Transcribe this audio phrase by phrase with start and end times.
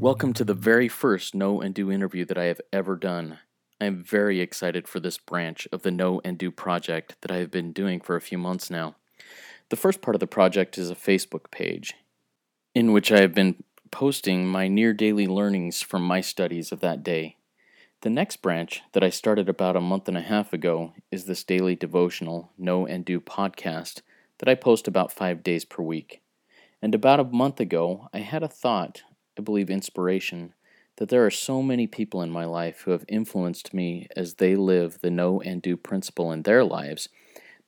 [0.00, 3.38] Welcome to the very first Know and Do interview that I have ever done.
[3.78, 7.36] I am very excited for this branch of the Know and Do project that I
[7.36, 8.96] have been doing for a few months now.
[9.68, 11.92] The first part of the project is a Facebook page
[12.74, 17.02] in which I have been posting my near daily learnings from my studies of that
[17.02, 17.36] day.
[18.02, 21.44] The next branch that I started about a month and a half ago is this
[21.44, 24.00] daily devotional Know and Do podcast
[24.38, 26.22] that I post about five days per week.
[26.80, 29.02] And about a month ago, I had a thought
[29.40, 30.52] I believe, inspiration
[30.96, 34.54] that there are so many people in my life who have influenced me as they
[34.54, 37.08] live the know and do principle in their lives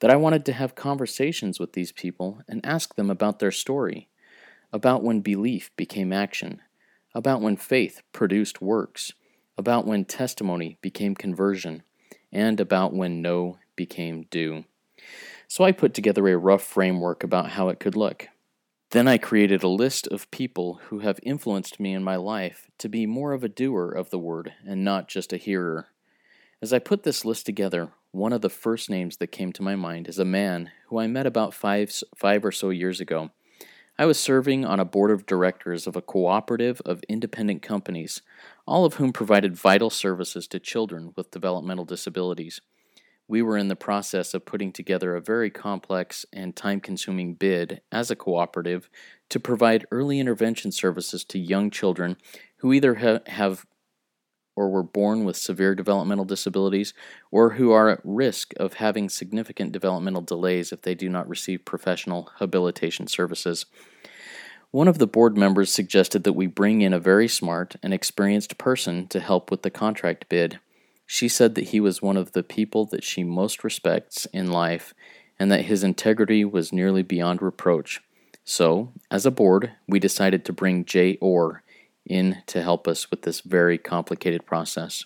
[0.01, 4.09] that I wanted to have conversations with these people and ask them about their story,
[4.73, 6.61] about when belief became action,
[7.15, 9.13] about when faith produced works,
[9.57, 11.83] about when testimony became conversion,
[12.33, 14.65] and about when know became do.
[15.49, 18.29] So I put together a rough framework about how it could look.
[18.91, 22.89] Then I created a list of people who have influenced me in my life to
[22.89, 25.89] be more of a doer of the word and not just a hearer.
[26.61, 29.75] As I put this list together, one of the first names that came to my
[29.75, 33.31] mind is a man who I met about five, five or so years ago.
[33.99, 38.21] I was serving on a board of directors of a cooperative of independent companies,
[38.67, 42.61] all of whom provided vital services to children with developmental disabilities
[43.33, 47.81] we were in the process of putting together a very complex and time consuming bid
[47.91, 48.91] as a cooperative
[49.31, 52.17] to provide early intervention services to young children
[52.57, 53.65] who either ha- have
[54.55, 56.93] or were born with severe developmental disabilities
[57.31, 61.65] or who are at risk of having significant developmental delays if they do not receive
[61.65, 63.65] professional habilitation services.
[64.73, 68.57] One of the board members suggested that we bring in a very smart and experienced
[68.57, 70.61] person to help with the contract bid.
[71.05, 74.95] She said that he was one of the people that she most respects in life
[75.39, 78.01] and that his integrity was nearly beyond reproach.
[78.45, 81.63] So, as a board, we decided to bring Jay Orr
[82.07, 85.05] in to help us with this very complicated process.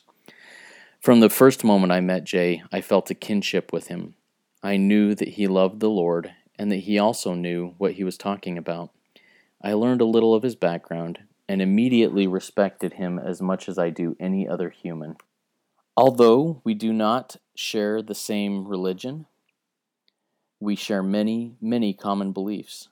[1.00, 4.14] From the first moment I met Jay, I felt a kinship with him.
[4.62, 8.16] I knew that he loved the Lord and that he also knew what he was
[8.16, 8.90] talking about.
[9.62, 13.90] I learned a little of his background and immediately respected him as much as I
[13.90, 15.16] do any other human.
[15.96, 19.26] Although we do not share the same religion,
[20.60, 22.88] we share many, many common beliefs,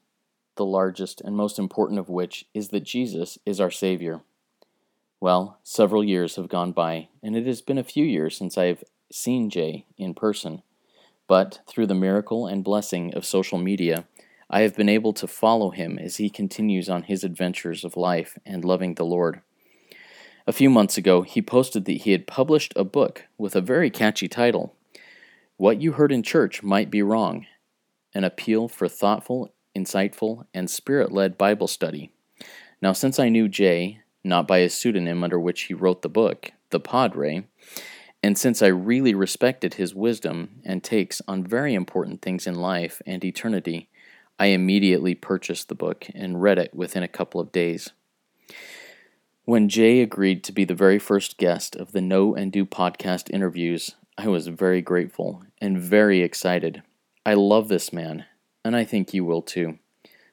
[0.56, 4.20] the largest and most important of which is that Jesus is our Savior.
[5.20, 8.66] Well, several years have gone by, and it has been a few years since I
[8.66, 10.62] have seen Jay in person.
[11.26, 14.04] But through the miracle and blessing of social media,
[14.50, 18.38] I have been able to follow him as he continues on his adventures of life
[18.44, 19.40] and loving the Lord.
[20.46, 23.88] A few months ago, he posted that he had published a book with a very
[23.88, 24.74] catchy title
[25.56, 27.46] What You Heard in Church Might Be Wrong
[28.12, 32.12] An Appeal for Thoughtful, Insightful, and Spirit led Bible Study.
[32.82, 36.52] Now, since I knew Jay, not by his pseudonym under which he wrote the book,
[36.70, 37.44] The Padre,
[38.22, 43.00] and since I really respected his wisdom and takes on very important things in life
[43.06, 43.88] and eternity,
[44.38, 47.90] I immediately purchased the book and read it within a couple of days.
[49.44, 53.30] When Jay agreed to be the very first guest of the Know and Do podcast
[53.30, 56.82] interviews, I was very grateful and very excited.
[57.26, 58.24] I love this man,
[58.64, 59.78] and I think you will too.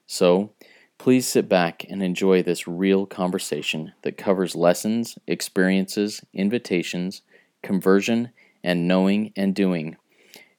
[0.08, 0.52] So,
[0.98, 7.22] please sit back and enjoy this real conversation that covers lessons, experiences, invitations,
[7.62, 8.30] conversion,
[8.64, 9.98] and knowing and doing.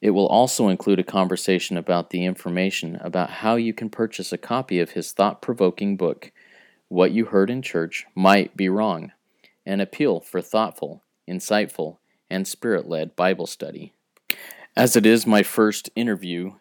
[0.02, 4.36] It will also include a conversation about the information about how you can purchase a
[4.36, 6.32] copy of his thought provoking book
[6.88, 9.12] what you heard in church might be wrong,
[9.64, 11.98] an appeal for thoughtful, insightful,
[12.28, 13.92] and spirit led Bible study.
[14.76, 16.54] As it is my first interview,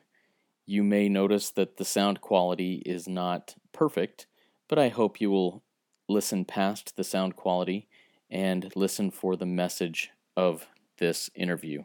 [0.67, 4.27] you may notice that the sound quality is not perfect,
[4.67, 5.63] but I hope you will
[6.07, 7.87] listen past the sound quality
[8.29, 10.67] and listen for the message of
[10.99, 11.83] this interview.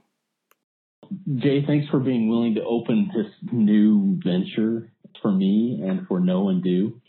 [1.37, 4.93] Jay, thanks for being willing to open this new venture
[5.23, 7.00] for me and for Know and Do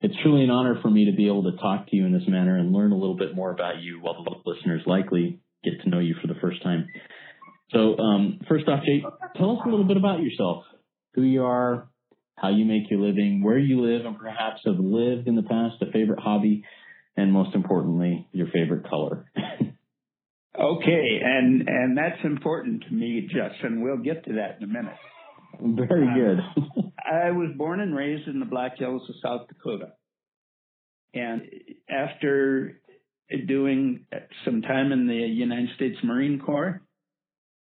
[0.00, 2.28] it's truly an honor for me to be able to talk to you in this
[2.28, 5.88] manner and learn a little bit more about you while the listeners likely get to
[5.88, 6.86] know you for the first time.
[7.70, 9.02] So, um, first off, Jay,
[9.36, 10.64] tell us a little bit about yourself,
[11.14, 11.88] who you are,
[12.36, 15.76] how you make your living, where you live, and perhaps have lived in the past,
[15.80, 16.62] a favorite hobby,
[17.16, 18.75] and most importantly, your favorite.
[20.76, 23.82] Okay, and and that's important to me, Justin.
[23.82, 24.96] We'll get to that in a minute.
[25.60, 26.38] Very good.
[26.98, 29.92] I was born and raised in the Black Hills of South Dakota.
[31.14, 31.42] And
[31.88, 32.80] after
[33.46, 34.04] doing
[34.44, 36.82] some time in the United States Marine Corps,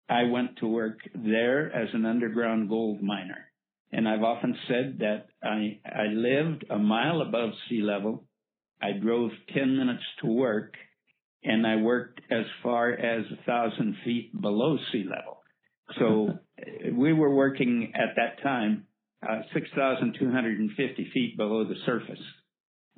[0.08, 3.48] I went to work there as an underground gold miner.
[3.92, 8.24] And I've often said that I, I lived a mile above sea level.
[8.80, 10.74] I drove 10 minutes to work
[11.44, 15.38] and I worked as far as a thousand feet below sea level.
[15.98, 16.38] So
[16.92, 18.86] we were working at that time
[19.28, 22.22] uh, 6,250 feet below the surface.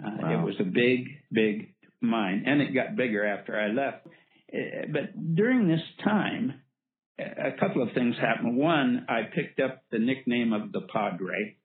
[0.02, 0.40] Uh, wow.
[0.40, 4.06] It was a big, big mine, and it got bigger after I left.
[4.52, 6.60] Uh, but during this time,
[7.18, 8.56] a couple of things happened.
[8.56, 11.56] One, I picked up the nickname of the Padre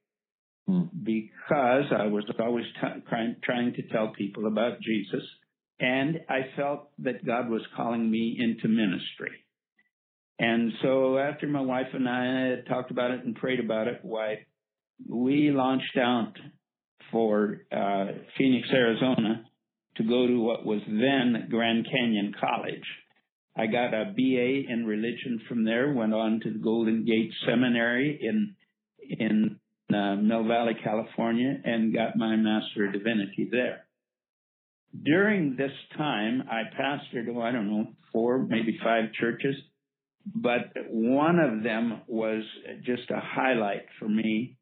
[0.68, 0.84] hmm.
[1.02, 5.24] because I was always t- trying, trying to tell people about Jesus,
[5.80, 9.32] and I felt that God was calling me into ministry.
[10.40, 14.46] And so after my wife and I talked about it and prayed about it, why
[15.08, 16.34] we launched out
[17.12, 19.46] for uh, Phoenix, Arizona
[19.98, 22.86] to go to what was then Grand Canyon College.
[23.58, 28.20] I got a BA in religion from there, went on to the Golden Gate Seminary
[28.22, 28.56] in
[29.10, 29.60] in
[29.94, 33.86] uh, Mill Valley, California, and got my Master of Divinity there.
[35.04, 39.56] During this time, I pastored, oh, I don't know, four, maybe five churches,
[40.36, 42.44] but one of them was
[42.84, 44.58] just a highlight for me,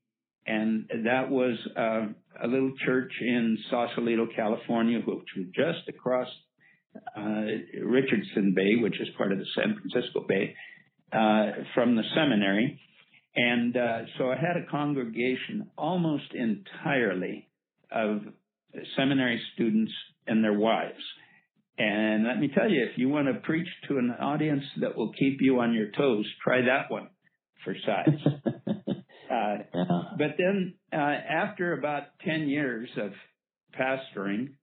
[0.46, 2.08] and that was uh,
[2.44, 6.28] a little church in Sausalito, California, which was just across
[7.16, 7.46] uh,
[7.84, 10.56] Richardson Bay, which is part of the San Francisco Bay,
[11.12, 12.80] uh, from the seminary.
[13.36, 17.48] And uh, so I had a congregation almost entirely
[17.92, 18.22] of
[18.96, 19.92] seminary students
[20.28, 21.04] and their wives.
[21.78, 25.14] And let me tell you, if you want to preach to an audience that will
[25.14, 27.10] keep you on your toes, try that one
[27.64, 28.34] for size.
[28.68, 28.94] uh,
[29.30, 29.86] yeah.
[30.18, 33.12] But then, uh, after about 10 years of
[33.80, 34.54] pastoring,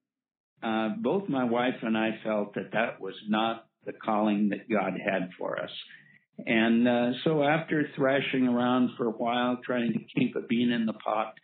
[0.62, 4.94] uh, both my wife and I felt that that was not the calling that God
[4.98, 5.70] had for us.
[6.38, 10.86] And uh, so after thrashing around for a while, trying to keep a bean in
[10.86, 11.34] the pot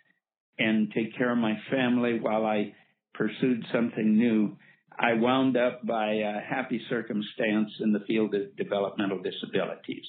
[0.59, 2.75] and take care of my family while I
[3.21, 4.57] pursued something new,
[4.99, 10.07] I wound up by a happy circumstance in the field of developmental disabilities.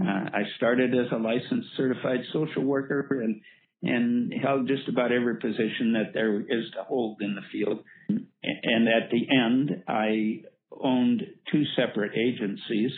[0.00, 3.40] Uh, I started as a licensed certified social worker and
[3.84, 7.82] and held just about every position that there is to hold in the field.
[8.08, 12.92] And at the end, I owned two separate agencies.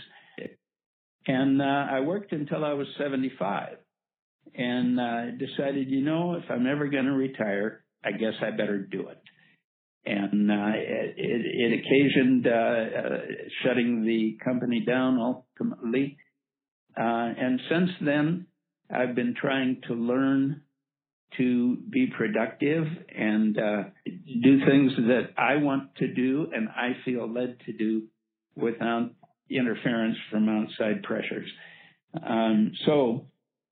[1.26, 3.78] And uh, I worked until I was 75
[4.54, 8.78] and uh, decided, you know, if I'm ever going to retire, I guess I better
[8.78, 9.23] do it.
[10.06, 13.18] And uh, it, it, occasioned uh,
[13.62, 16.18] shutting the company down ultimately.
[16.96, 18.46] Uh, and since then,
[18.94, 20.62] I've been trying to learn
[21.38, 22.84] to be productive
[23.16, 28.02] and uh, do things that I want to do and I feel led to do
[28.54, 29.10] without
[29.50, 31.50] interference from outside pressures.
[32.24, 33.26] Um, so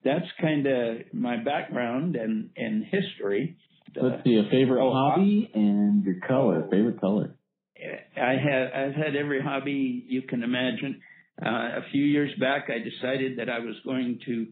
[0.05, 3.57] that's kind of my background and, and history.
[3.95, 7.37] Let's see, a favorite oh, hobby and your color, favorite color.
[8.17, 11.01] I have I've had every hobby you can imagine.
[11.45, 14.47] Uh, a few years back, I decided that I was going to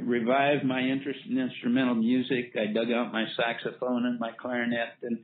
[0.00, 2.54] revived my interest in instrumental music.
[2.56, 5.18] I dug out my saxophone and my clarinet and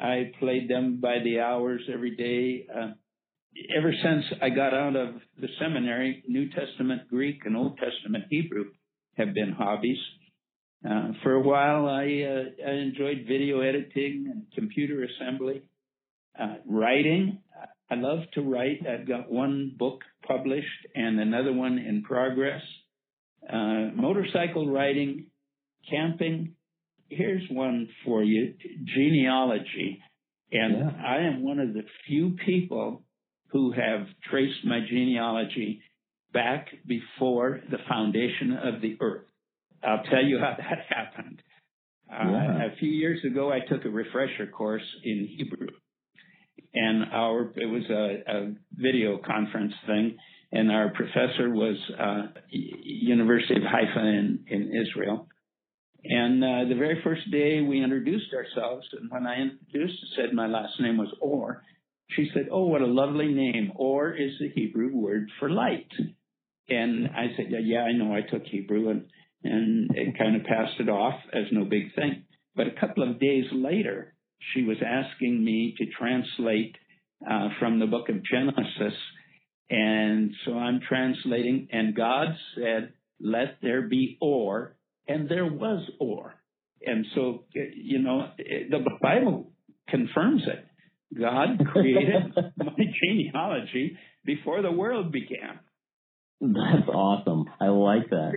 [0.00, 2.66] I played them by the hours every day.
[2.72, 2.92] Uh,
[3.76, 8.66] ever since I got out of the seminary, New Testament Greek and Old Testament Hebrew
[9.16, 9.98] have been hobbies.
[10.88, 15.62] Uh, for a while, I, uh, I enjoyed video editing and computer assembly.
[16.38, 17.38] Uh, writing,
[17.90, 18.86] I love to write.
[18.86, 22.62] I've got one book published and another one in progress
[23.50, 25.26] uh, motorcycle riding,
[25.90, 26.54] camping.
[27.08, 30.02] Here's one for you genealogy.
[30.52, 30.90] And yeah.
[31.04, 33.02] I am one of the few people
[33.48, 35.82] who have traced my genealogy
[36.32, 39.26] back before the foundation of the earth.
[39.86, 41.42] I'll tell you how that happened.
[42.10, 42.66] Uh, yeah.
[42.72, 45.68] A few years ago, I took a refresher course in Hebrew,
[46.74, 50.16] and our it was a, a video conference thing,
[50.52, 55.28] and our professor was uh, University of Haifa in, in Israel.
[56.04, 60.46] And uh, the very first day we introduced ourselves, and when I introduced, said my
[60.46, 61.62] last name was Or.
[62.10, 63.72] She said, "Oh, what a lovely name!
[63.76, 65.90] Or is the Hebrew word for light."
[66.68, 68.14] And I said, "Yeah, yeah I know.
[68.14, 69.06] I took Hebrew, and
[69.44, 72.24] and it kind of passed it off as no big thing."
[72.56, 74.14] But a couple of days later,
[74.52, 76.76] she was asking me to translate
[77.28, 78.94] uh, from the book of Genesis
[79.70, 84.76] and so I'm translating, and God said, let there be or,
[85.08, 86.34] and there was or.
[86.84, 89.52] And so, you know, the Bible
[89.88, 90.66] confirms it.
[91.18, 92.72] God created my
[93.02, 95.60] genealogy before the world began.
[96.40, 97.46] That's awesome.
[97.60, 98.32] I like that.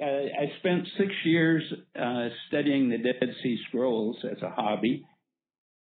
[0.00, 1.62] Uh, I spent six years
[2.00, 5.04] uh, studying the Dead Sea Scrolls as a hobby,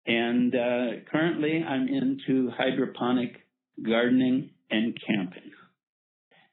[0.06, 3.37] and uh, currently I'm into hydroponic
[3.85, 5.50] gardening and camping.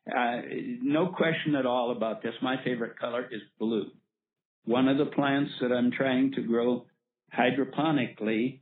[0.08, 0.42] Uh,
[0.82, 2.34] no question at all about this.
[2.42, 3.86] My favorite color is blue.
[4.66, 6.86] One of the plants that I'm trying to grow
[7.38, 8.60] hydroponically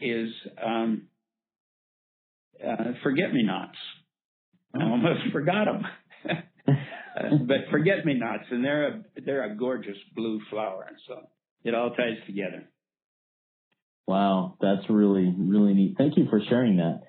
[0.00, 0.30] is
[0.64, 1.08] um,
[2.66, 3.78] uh, forget-me-nots.
[4.74, 5.84] I almost forgot them.
[7.16, 11.20] but forget-me-nots, and they're a they're a gorgeous blue flower, so
[11.64, 12.68] it all ties together.
[14.06, 15.94] Wow, that's really really neat.
[15.98, 17.02] Thank you for sharing that.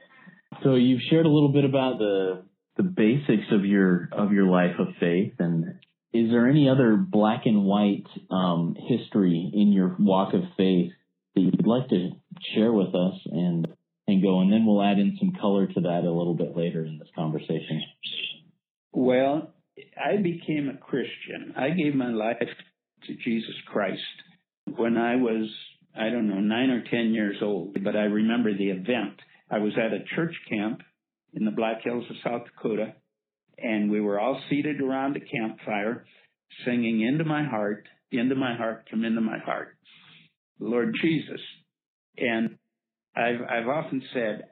[0.64, 2.44] So you've shared a little bit about the
[2.78, 5.80] the basics of your of your life of faith, and
[6.14, 10.92] is there any other black and white um, history in your walk of faith
[11.36, 12.12] that you'd like to
[12.56, 13.68] share with us and
[14.08, 16.86] and go, and then we'll add in some color to that a little bit later
[16.86, 17.84] in this conversation.
[18.94, 19.54] Well,
[19.98, 21.54] I became a Christian.
[21.56, 24.02] I gave my life to Jesus Christ
[24.76, 25.50] when I was,
[25.96, 29.20] I don't know, nine or 10 years old, but I remember the event.
[29.50, 30.82] I was at a church camp
[31.34, 32.94] in the Black Hills of South Dakota,
[33.58, 36.06] and we were all seated around a campfire
[36.66, 39.78] singing Into My Heart, Into My Heart, Come Into My Heart,
[40.60, 41.42] Lord Jesus.
[42.18, 42.58] And
[43.16, 44.48] I've, I've often said,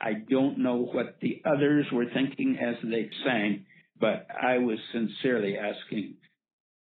[0.00, 3.66] I don't know what the others were thinking as they sang,
[4.02, 6.16] but I was sincerely asking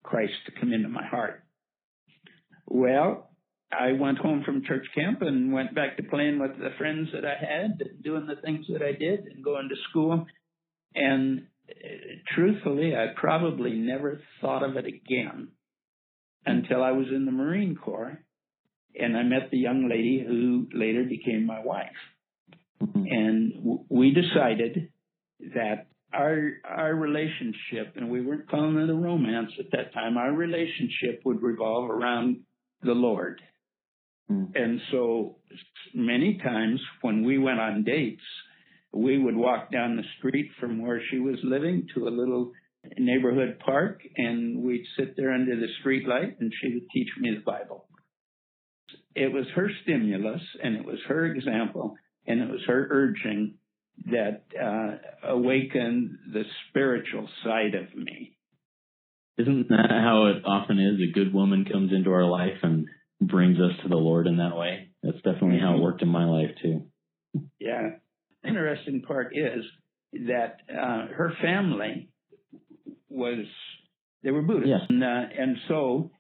[0.03, 1.45] Christ to come into my heart.
[2.67, 3.31] Well,
[3.71, 7.27] I went home from church camp and went back to playing with the friends that
[7.27, 10.27] I had, doing the things that I did, and going to school.
[10.95, 11.89] And uh,
[12.35, 15.49] truthfully, I probably never thought of it again
[16.47, 18.19] until I was in the Marine Corps
[18.99, 22.01] and I met the young lady who later became my wife.
[22.83, 23.05] Mm-hmm.
[23.07, 24.91] And w- we decided
[25.55, 30.33] that our our relationship, and we weren't calling it a romance at that time, our
[30.33, 32.39] relationship would revolve around
[32.83, 33.41] the Lord.
[34.31, 34.53] Mm.
[34.55, 35.37] And so
[35.95, 38.23] many times when we went on dates,
[38.93, 42.53] we would walk down the street from where she was living to a little
[42.99, 47.35] neighborhood park and we'd sit there under the street light and she would teach me
[47.35, 47.87] the Bible.
[49.15, 51.95] It was her stimulus and it was her example
[52.27, 53.55] and it was her urging
[54.07, 58.37] that uh, awakened the spiritual side of me.
[59.39, 61.01] Isn't that how it often is?
[61.01, 62.87] A good woman comes into our life and
[63.21, 64.91] brings us to the Lord in that way.
[65.03, 66.87] That's definitely how it worked in my life too.
[67.59, 67.91] Yeah.
[68.47, 69.65] Interesting part is
[70.27, 72.11] that uh, her family
[73.09, 73.47] was
[74.23, 74.81] they were Buddhists, yes.
[74.89, 76.11] and, uh, and so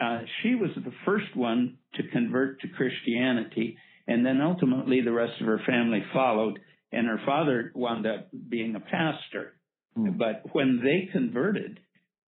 [0.00, 3.76] uh, she was the first one to convert to Christianity,
[4.06, 6.60] and then ultimately the rest of her family followed,
[6.92, 9.54] and her father wound up being a pastor.
[9.96, 10.18] Mm.
[10.18, 11.80] But when they converted,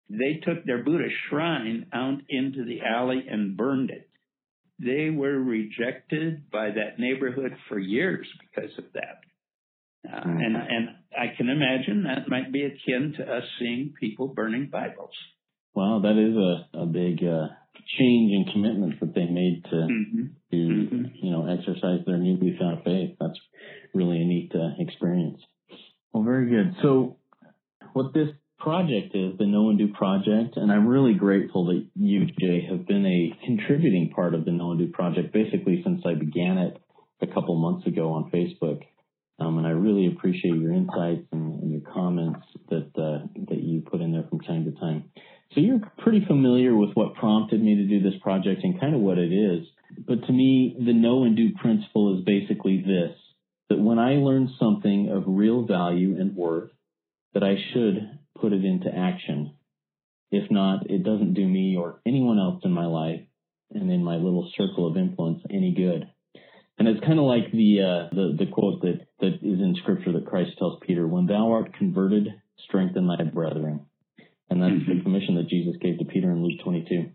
[0.09, 4.09] they took their Buddhist shrine out into the alley and burned it.
[4.79, 9.19] They were rejected by that neighborhood for years because of that.
[10.07, 10.45] Uh, mm.
[10.45, 15.15] and and I can imagine that might be akin to us seeing people burning Bibles.
[15.75, 17.47] Wow, that is a, a big uh,
[17.97, 20.23] change in commitment that they made to mm-hmm.
[20.51, 21.05] to mm-hmm.
[21.13, 23.15] you know exercise their newly found faith.
[23.19, 23.39] That's
[23.93, 25.41] really a neat uh, experience.
[26.13, 26.75] Well, very good.
[26.81, 27.17] So,
[27.93, 32.25] what this project is, the Know and Do project, and I'm really grateful that you,
[32.39, 36.15] Jay, have been a contributing part of the Know and Do project basically since I
[36.15, 36.81] began it
[37.21, 38.81] a couple months ago on Facebook.
[39.39, 43.81] Um, and I really appreciate your insights and, and your comments that uh, that you
[43.81, 45.05] put in there from time to time.
[45.53, 49.01] So you're pretty familiar with what prompted me to do this project and kind of
[49.01, 49.65] what it is.
[50.07, 53.17] But to me, the know and do principle is basically this,
[53.69, 56.69] that when I learn something of real value and worth,
[57.33, 59.55] that I should put it into action.
[60.31, 63.21] If not, it doesn't do me or anyone else in my life
[63.71, 66.07] and in my little circle of influence any good.
[66.77, 70.13] And it's kind of like the, uh, the, the quote that, that is in scripture
[70.13, 72.27] that Christ tells Peter, when thou art converted,
[72.67, 73.87] strengthen thy brethren.
[74.49, 74.97] And that's mm-hmm.
[74.97, 77.11] the commission that Jesus gave to Peter in Luke 22.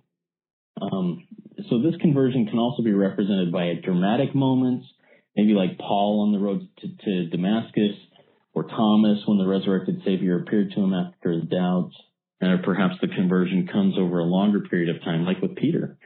[0.81, 1.27] Um,
[1.69, 4.87] so this conversion can also be represented by dramatic moments,
[5.37, 7.97] maybe like Paul on the road to, to Damascus,
[8.55, 11.97] or Thomas when the resurrected Savior appeared to him after his doubts,
[12.41, 15.99] or perhaps the conversion comes over a longer period of time, like with Peter,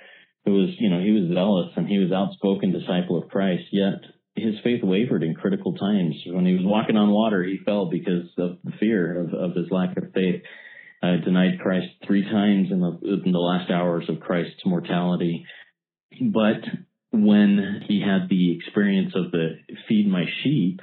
[0.44, 4.00] who was, you know, he was zealous and he was outspoken disciple of Christ, yet
[4.34, 6.14] his faith wavered in critical times.
[6.26, 9.70] When he was walking on water, he fell because of the fear of, of his
[9.70, 10.42] lack of faith
[11.02, 15.44] uh, denied Christ three times in the, in the last hours of Christ's mortality.
[16.20, 16.62] But
[17.10, 19.56] when he had the experience of the
[19.88, 20.80] feed my sheep,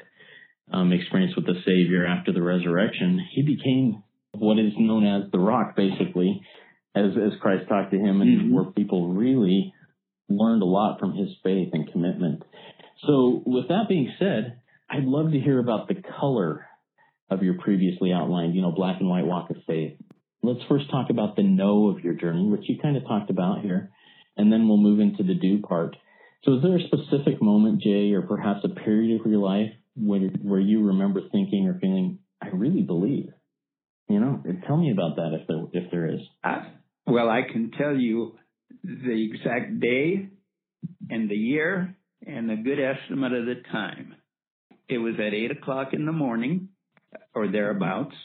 [0.71, 5.39] um, experience with the Savior after the resurrection, he became what is known as the
[5.39, 6.41] rock, basically,
[6.95, 8.55] as, as Christ talked to him and mm-hmm.
[8.55, 9.73] where people really
[10.27, 12.43] learned a lot from his faith and commitment.
[13.05, 16.65] So with that being said, I'd love to hear about the color
[17.29, 19.97] of your previously outlined, you know, black and white walk of faith.
[20.43, 23.61] Let's first talk about the know of your journey, which you kind of talked about
[23.61, 23.91] here,
[24.37, 25.95] and then we'll move into the do part.
[26.43, 30.19] So is there a specific moment, Jay, or perhaps a period of your life where,
[30.19, 33.29] where you remember thinking or feeling, I really believe?
[34.07, 36.19] You know, tell me about that if there, if there is.
[36.43, 36.61] Uh,
[37.07, 38.35] well, I can tell you
[38.83, 40.29] the exact day
[41.09, 44.13] and the year and a good estimate of the time.
[44.87, 46.69] It was at 8 o'clock in the morning
[47.33, 48.15] or thereabouts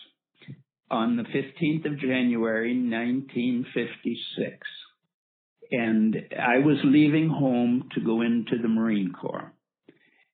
[0.90, 4.66] on the 15th of January, 1956.
[5.70, 9.52] And I was leaving home to go into the Marine Corps.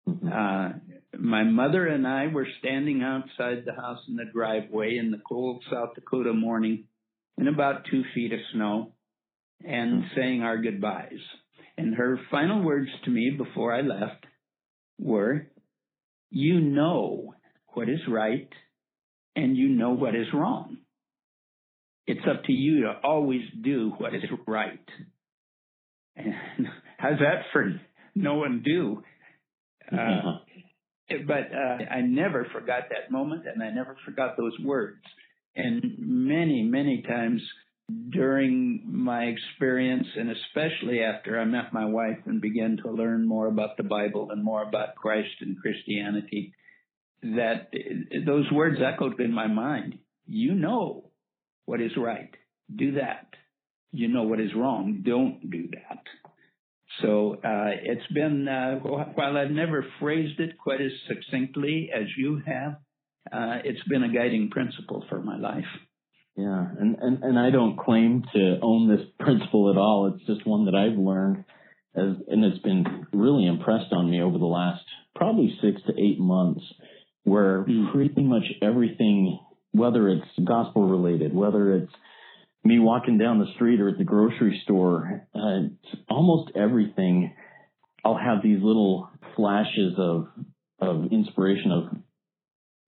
[0.08, 0.28] Mm-hmm.
[0.28, 0.78] Uh,
[1.18, 5.62] my mother and I were standing outside the house in the driveway in the cold
[5.70, 6.84] South Dakota morning
[7.36, 8.92] in about two feet of snow
[9.62, 10.14] and mm-hmm.
[10.14, 11.20] saying our goodbyes.
[11.76, 14.24] And her final words to me before I left
[14.98, 15.48] were,
[16.30, 17.35] You know
[17.76, 18.48] what is right
[19.36, 20.78] and you know what is wrong.
[22.06, 24.88] It's up to you to always do what is right.
[26.16, 26.34] And
[26.96, 27.78] how's that for
[28.14, 29.02] no one do?
[29.92, 30.38] Uh,
[31.26, 35.02] but uh, I never forgot that moment and I never forgot those words.
[35.54, 37.42] And many, many times
[38.10, 43.48] during my experience, and especially after I met my wife and began to learn more
[43.48, 46.54] about the Bible and more about Christ and Christianity,
[47.22, 47.72] that
[48.26, 49.98] those words echoed in my mind.
[50.26, 51.10] You know
[51.64, 52.30] what is right.
[52.74, 53.28] Do that.
[53.92, 55.02] You know what is wrong.
[55.04, 56.02] Don't do that.
[57.02, 62.42] So uh, it's been, uh, while I've never phrased it quite as succinctly as you
[62.46, 62.72] have,
[63.32, 65.64] uh, it's been a guiding principle for my life.
[66.36, 70.12] Yeah, and, and, and I don't claim to own this principle at all.
[70.14, 71.44] It's just one that I've learned
[71.96, 76.20] as, and it's been really impressed on me over the last probably six to eight
[76.20, 76.62] months
[77.26, 77.92] where mm.
[77.92, 79.40] pretty much everything,
[79.72, 81.92] whether it's gospel related, whether it's
[82.62, 85.68] me walking down the street or at the grocery store, uh,
[86.08, 87.34] almost everything,
[88.04, 90.28] I'll have these little flashes of
[90.78, 91.96] of inspiration of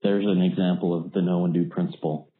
[0.03, 2.31] there's an example of the know and do principle.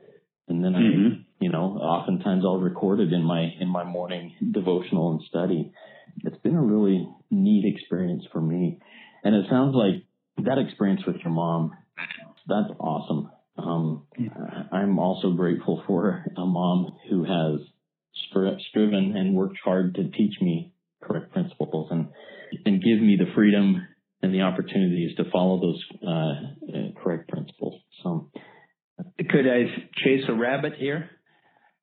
[0.47, 1.13] And then mm-hmm.
[1.13, 5.73] I, you know, oftentimes I'll record it in my in my morning devotional and study.
[6.23, 8.79] It's been a really neat experience for me.
[9.25, 10.05] And it sounds like
[10.45, 11.71] that experience with your mom,
[12.47, 13.29] that's awesome.
[13.57, 14.07] Um,
[14.71, 17.59] I'm also grateful for a mom who has
[18.69, 22.09] striven and worked hard to teach me correct principles and
[22.65, 23.87] and give me the freedom
[24.21, 27.81] and the opportunities to follow those uh, uh, correct principles.
[28.03, 28.31] So,
[29.29, 29.65] could I
[30.03, 31.09] chase a rabbit here?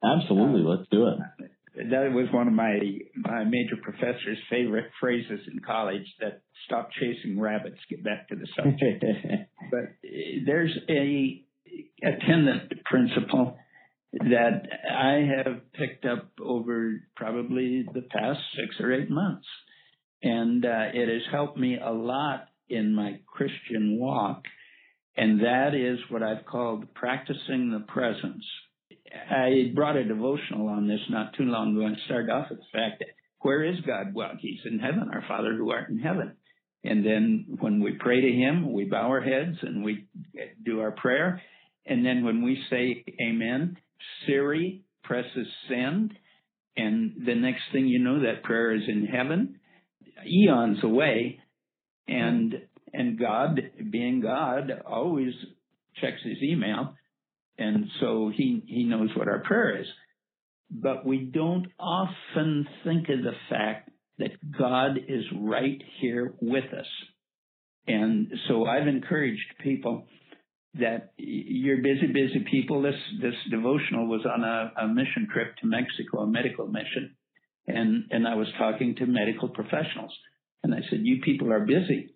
[0.04, 1.90] Absolutely, uh, let's do it.
[1.90, 2.78] That was one of my
[3.16, 6.06] my major professor's favorite phrases in college.
[6.20, 9.04] That stop chasing rabbits, get back to the subject.
[9.70, 9.96] but
[10.46, 11.42] there's a
[12.02, 13.56] attendant principle
[14.12, 19.46] that I have picked up over probably the past six or eight months.
[20.22, 24.42] And uh, it has helped me a lot in my Christian walk.
[25.16, 28.44] And that is what I've called practicing the presence.
[29.30, 32.78] I brought a devotional on this not too long ago and started off with the
[32.78, 33.08] fact that
[33.40, 34.14] where is God?
[34.14, 36.36] Well, He's in heaven, our Father who art in heaven.
[36.86, 40.06] And then when we pray to Him, we bow our heads and we
[40.64, 41.42] do our prayer.
[41.84, 43.76] And then when we say amen,
[44.26, 46.12] Siri presses send.
[46.76, 49.60] And the next thing you know, that prayer is in heaven,
[50.26, 51.40] eons away.
[52.06, 52.54] And,
[52.92, 55.32] and God, being God, always
[56.00, 56.94] checks his email.
[57.58, 59.86] And so he, he knows what our prayer is.
[60.70, 66.86] But we don't often think of the fact that God is right here with us.
[67.86, 70.06] And so I've encouraged people
[70.74, 72.82] that you're busy, busy people.
[72.82, 77.16] This this devotional was on a, a mission trip to Mexico, a medical mission,
[77.66, 80.12] and and I was talking to medical professionals,
[80.62, 82.14] and I said, "You people are busy.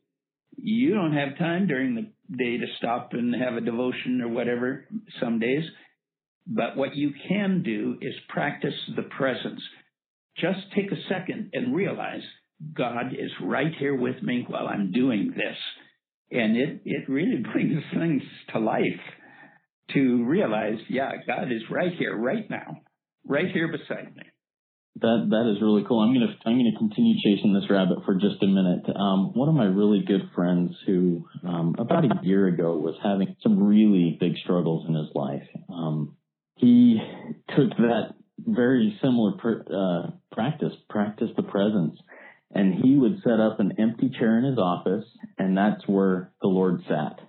[0.57, 4.87] You don't have time during the day to stop and have a devotion or whatever.
[5.21, 5.65] Some days,
[6.47, 9.61] but what you can do is practice the presence.
[10.37, 12.23] Just take a second and realize
[12.75, 15.57] God is right here with me while I'm doing this."
[16.31, 19.01] And it, it really brings things to life
[19.95, 22.81] to realize, yeah, God is right here, right now,
[23.27, 24.23] right here beside me.
[24.97, 26.01] That that is really cool.
[26.01, 28.85] I'm gonna I'm gonna continue chasing this rabbit for just a minute.
[28.95, 33.37] Um, one of my really good friends who um, about a year ago was having
[33.41, 35.47] some really big struggles in his life.
[35.73, 36.17] Um,
[36.57, 37.01] he
[37.57, 38.15] took that
[38.47, 41.99] very similar uh, practice, practice the presence,
[42.53, 45.05] and he would set up an empty chair in his office,
[45.39, 47.21] and that's where the Lord sat.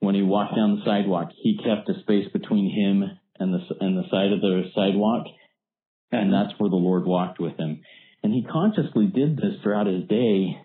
[0.00, 3.96] When he walked down the sidewalk, he kept a space between him and the and
[3.96, 5.26] the side of the sidewalk
[6.12, 7.82] and that's where the Lord walked with him.
[8.22, 10.58] And he consciously did this throughout his day,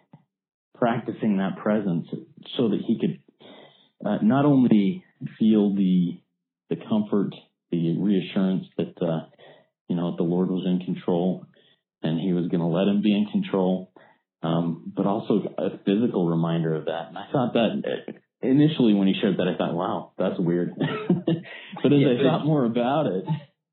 [0.75, 2.07] practicing that presence
[2.57, 3.19] so that he could
[4.05, 5.03] uh, not only
[5.37, 6.19] feel the
[6.69, 7.35] the comfort,
[7.69, 9.25] the reassurance that uh,
[9.91, 11.45] you know the Lord was in control
[12.01, 13.91] and he was going to let him be in control,
[14.41, 17.09] um, but also a physical reminder of that.
[17.09, 17.83] And I thought that
[18.41, 20.71] initially when he shared that, I thought, wow, that's weird.
[20.77, 23.25] but as yeah, I thought more about it,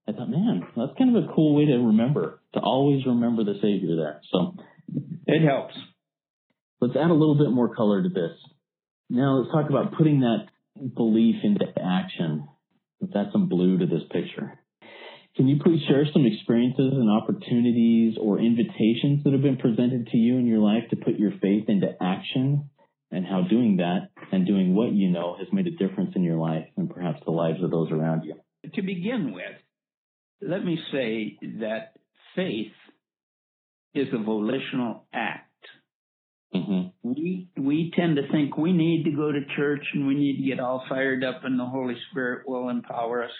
[0.09, 3.54] I thought, man, that's kind of a cool way to remember, to always remember the
[3.62, 4.20] Savior there.
[4.33, 4.57] So
[5.26, 5.74] it helps.
[6.81, 8.37] Let's add a little bit more color to this.
[9.09, 10.48] Now let's talk about putting that
[10.96, 12.48] belief into action.
[13.00, 14.59] Let's add some blue to this picture.
[15.38, 20.16] Can you please share some experiences and opportunities or invitations that have been presented to
[20.16, 22.68] you in your life to put your faith into action
[23.12, 26.38] and how doing that and doing what you know has made a difference in your
[26.38, 28.35] life and perhaps the lives of those around you?
[28.74, 29.44] To begin with,
[30.42, 31.92] let me say that
[32.35, 32.72] faith
[33.94, 35.44] is a volitional act.
[36.53, 36.88] Mm-hmm.
[37.09, 40.48] We we tend to think we need to go to church and we need to
[40.48, 43.31] get all fired up, and the Holy Spirit will empower us,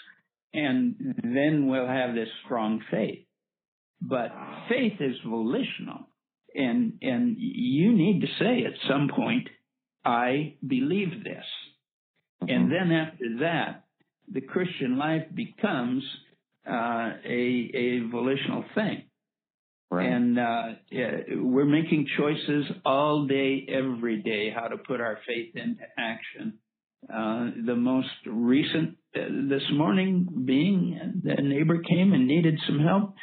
[0.53, 3.25] and then we'll have this strong faith.
[4.01, 4.31] But
[4.69, 6.07] faith is volitional,
[6.55, 9.49] and and you need to say at some point,
[10.05, 11.45] "I believe this,"
[12.41, 12.49] mm-hmm.
[12.49, 13.85] and then after that,
[14.31, 16.03] the Christian life becomes
[16.67, 19.03] uh, a, a volitional thing.
[19.91, 20.07] Right.
[20.07, 25.55] And uh, yeah, we're making choices all day, every day, how to put our faith
[25.55, 26.59] into action.
[27.07, 33.15] Uh, the most recent uh, this morning being the neighbor came and needed some help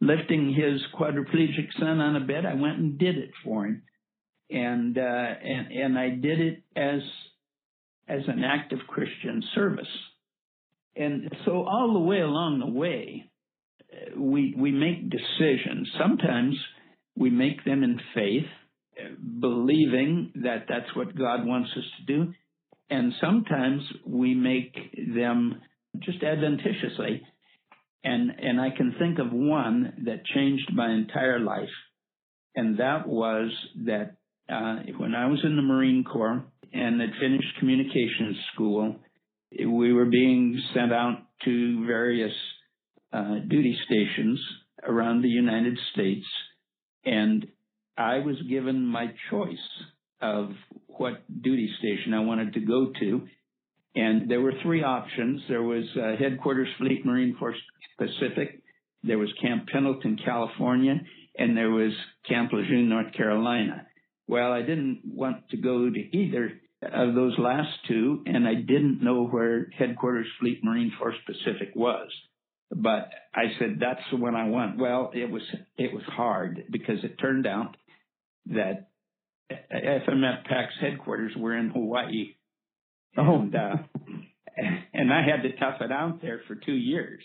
[0.00, 2.46] lifting his quadriplegic son on a bed.
[2.46, 3.82] I went and did it for him,
[4.50, 7.00] and uh, and and I did it as
[8.08, 9.86] as an act of Christian service.
[10.96, 13.30] And so all the way along the way,
[14.16, 15.88] we we make decisions.
[15.98, 16.56] Sometimes
[17.16, 18.48] we make them in faith,
[19.40, 22.32] believing that that's what God wants us to do,
[22.90, 24.74] and sometimes we make
[25.14, 25.60] them
[26.00, 27.22] just adventitiously.
[28.02, 31.68] And and I can think of one that changed my entire life,
[32.54, 33.50] and that was
[33.84, 34.16] that
[34.48, 38.96] uh, when I was in the Marine Corps and had finished communications school
[39.58, 42.32] we were being sent out to various
[43.12, 44.40] uh, duty stations
[44.86, 46.26] around the United States,
[47.04, 47.46] and
[47.98, 49.58] I was given my choice
[50.20, 50.50] of
[50.86, 53.28] what duty station I wanted to go to.
[53.94, 55.42] And there were three options.
[55.48, 57.56] There was uh, Headquarters Fleet Marine Force
[57.98, 58.60] Pacific,
[59.02, 61.00] there was Camp Pendleton, California,
[61.36, 61.92] and there was
[62.28, 63.86] Camp Lejeune, North Carolina.
[64.28, 69.02] Well, I didn't want to go to either of those last two, and I didn't
[69.02, 72.08] know where headquarters Fleet Marine Force Pacific was.
[72.70, 74.78] But I said, that's the one I want.
[74.78, 75.42] Well, it was,
[75.76, 77.76] it was hard because it turned out
[78.46, 78.89] that
[79.50, 82.34] FMF PAC's headquarters were in Hawaii.
[83.16, 83.40] Oh.
[83.40, 83.76] And, uh,
[84.92, 87.22] and I had to tough it out there for two years.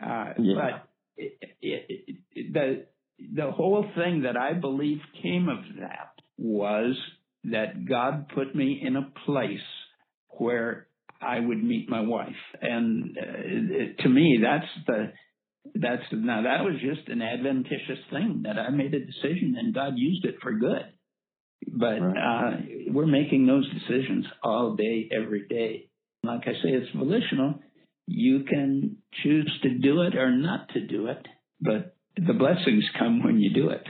[0.00, 0.54] Uh, yeah.
[0.54, 2.86] but it, it, it, the,
[3.34, 6.96] the whole thing that I believe came of that was
[7.44, 9.58] that God put me in a place
[10.30, 10.88] where
[11.20, 12.28] I would meet my wife.
[12.60, 15.12] And uh, to me, that's the,
[15.74, 19.94] that's, now that was just an adventitious thing that I made a decision and God
[19.96, 20.82] used it for good.
[21.66, 22.50] But, uh,
[22.90, 25.88] we're making those decisions all day, every day.
[26.22, 27.60] Like I say, it's volitional.
[28.06, 31.26] You can choose to do it or not to do it,
[31.60, 33.84] but the blessings come when you do it.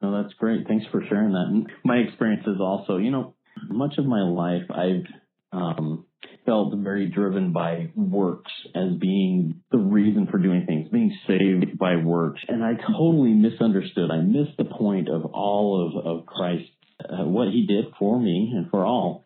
[0.00, 0.66] That's great.
[0.68, 1.46] Thanks for sharing that.
[1.48, 3.34] And my experience is also, you know,
[3.68, 5.06] much of my life I've
[5.52, 6.04] um,
[6.44, 11.96] felt very driven by works as being the reason for doing things, being saved by
[11.96, 12.40] works.
[12.46, 14.10] And I totally misunderstood.
[14.10, 16.70] I missed the point of all of, of Christ,
[17.04, 19.24] uh, what he did for me and for all.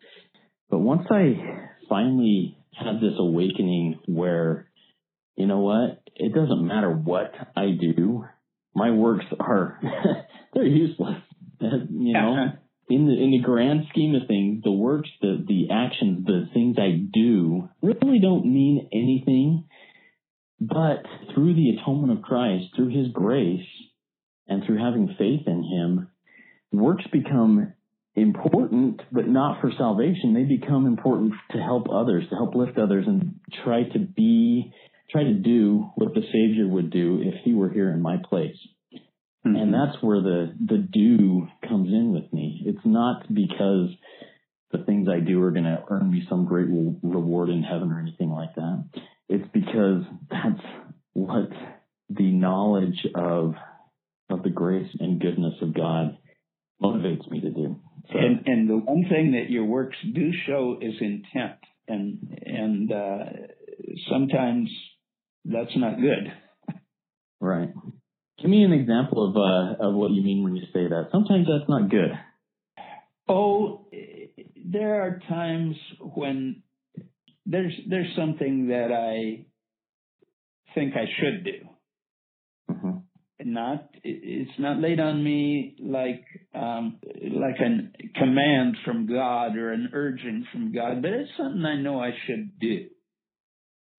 [0.69, 1.35] But once I
[1.89, 4.69] finally had this awakening where,
[5.35, 8.25] you know what, it doesn't matter what I do,
[8.75, 9.79] my works are
[10.53, 11.21] they're useless.
[11.61, 12.53] you know,
[12.89, 16.77] in the in the grand scheme of things, the works, the the actions, the things
[16.79, 19.65] I do really don't mean anything
[20.59, 23.67] But through the atonement of Christ, through his grace,
[24.47, 26.09] and through having faith in him,
[26.73, 27.73] works become
[28.15, 30.33] important, but not for salvation.
[30.33, 34.73] They become important to help others, to help lift others and try to be,
[35.11, 38.57] try to do what the Savior would do if he were here in my place.
[39.45, 39.55] Mm-hmm.
[39.55, 42.63] And that's where the, the do comes in with me.
[42.65, 43.89] It's not because
[44.71, 47.99] the things I do are going to earn me some great reward in heaven or
[47.99, 48.85] anything like that.
[49.29, 50.61] It's because that's
[51.13, 51.49] what
[52.09, 53.55] the knowledge of
[54.29, 56.17] of the grace and goodness of God
[56.83, 57.79] motivates me to do.
[58.11, 62.91] So, and and the one thing that your works do show is intent, and and
[62.91, 63.23] uh,
[64.09, 64.69] sometimes
[65.45, 66.33] that's not good.
[67.39, 67.69] Right.
[68.39, 71.09] Give me an example of uh, of what you mean when you say that.
[71.11, 72.11] Sometimes that's not good.
[73.27, 73.85] Oh,
[74.65, 76.63] there are times when
[77.45, 79.45] there's there's something that I
[80.75, 81.51] think I should do.
[82.71, 82.97] Mm-hmm.
[83.45, 89.89] Not it's not laid on me like um, like a command from God or an
[89.93, 92.87] urging from God, but it's something I know I should do.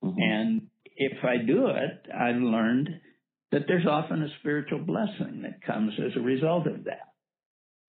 [0.02, 0.18] Mm-hmm.
[0.20, 0.62] And
[0.96, 2.88] if I do it, I've learned
[3.52, 7.12] that there's often a spiritual blessing that comes as a result of that.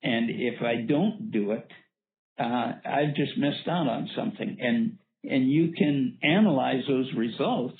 [0.03, 1.67] And if I don't do it,
[2.39, 4.57] uh, I've just missed out on something.
[4.59, 7.79] And and you can analyze those results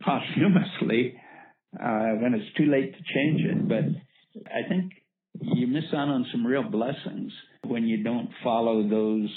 [0.00, 1.14] posthumously
[1.74, 3.68] uh, when it's too late to change it.
[3.68, 4.92] But I think
[5.40, 7.32] you miss out on some real blessings
[7.66, 9.30] when you don't follow those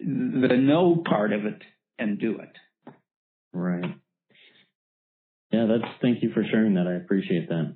[0.00, 1.60] the know part of it
[1.98, 2.92] and do it.
[3.52, 3.94] Right.
[5.50, 6.86] Yeah, that's thank you for sharing that.
[6.86, 7.74] I appreciate that.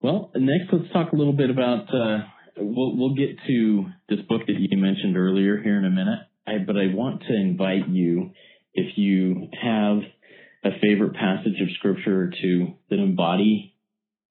[0.00, 2.24] Well, next let's talk a little bit about uh,
[2.56, 6.20] we'll we'll get to this book that you mentioned earlier here in a minute.
[6.46, 8.30] I, but I want to invite you
[8.74, 9.98] if you have
[10.66, 13.74] a favorite passage of scripture two that embody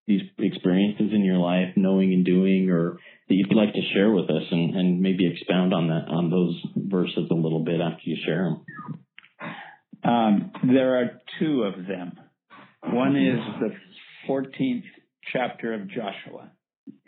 [0.08, 4.30] these experiences in your life, knowing and doing, or that you'd like to share with
[4.30, 8.18] us and, and maybe expound on that, on those verses a little bit after you
[8.24, 8.66] share them.
[10.04, 12.20] Um, there are two of them.
[12.84, 13.72] One is the
[14.30, 14.84] 14th
[15.34, 16.52] chapter of Joshua.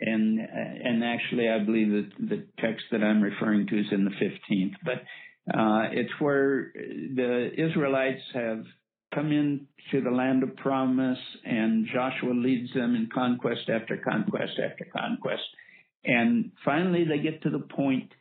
[0.00, 4.10] And, and actually, I believe that the text that I'm referring to is in the
[4.10, 5.02] 15th, but,
[5.56, 8.64] uh, it's where the Israelites have
[9.14, 14.86] come into the land of promise and Joshua leads them in conquest after conquest after
[14.96, 15.42] conquest.
[16.04, 18.12] And finally they get to the point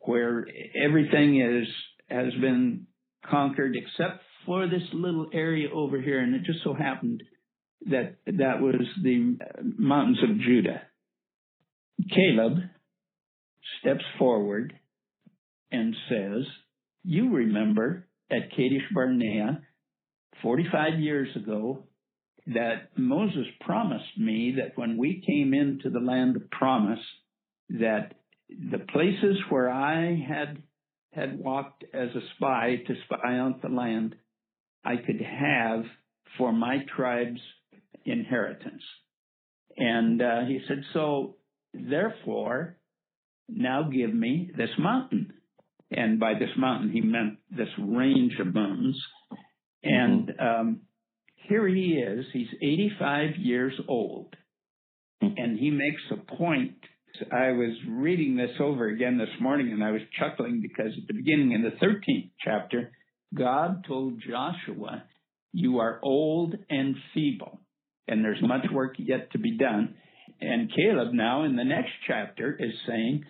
[0.00, 1.68] where everything is,
[2.08, 2.86] has been
[3.28, 6.20] conquered except for this little area over here.
[6.20, 7.22] And it just so happened
[7.86, 10.82] that that was the mountains of Judah.
[12.10, 12.58] Caleb
[13.80, 14.74] steps forward
[15.70, 16.44] and says,
[17.04, 19.62] you remember at Kadesh Barnea
[20.42, 21.84] 45 years ago
[22.46, 27.00] that Moses promised me that when we came into the land of promise,
[27.70, 28.14] that
[28.48, 30.62] the places where I had
[31.12, 34.16] had walked as a spy to spy out the land,
[34.84, 35.84] I could have
[36.36, 37.40] for my tribe's
[38.04, 38.82] inheritance.
[39.76, 41.36] And uh, he said, so
[41.72, 42.76] therefore,
[43.48, 45.32] now give me this mountain.
[45.90, 49.00] And by this mountain, he meant this range of mountains
[49.84, 50.60] and mm-hmm.
[50.60, 50.80] um,
[51.48, 52.24] here he is.
[52.32, 54.34] He's 85 years old.
[55.22, 55.34] Mm-hmm.
[55.36, 56.76] And he makes a point.
[57.30, 61.14] I was reading this over again this morning and I was chuckling because at the
[61.14, 62.90] beginning in the 13th chapter,
[63.32, 65.04] God told Joshua,
[65.52, 67.60] You are old and feeble,
[68.08, 69.94] and there's much work yet to be done.
[70.40, 73.24] And Caleb now in the next chapter is saying,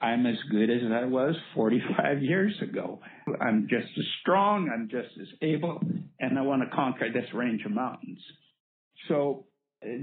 [0.00, 3.00] I'm as good as I was 45 years ago.
[3.40, 5.80] I'm just as strong, I'm just as able,
[6.20, 8.20] and I want to conquer this range of mountains.
[9.08, 9.46] So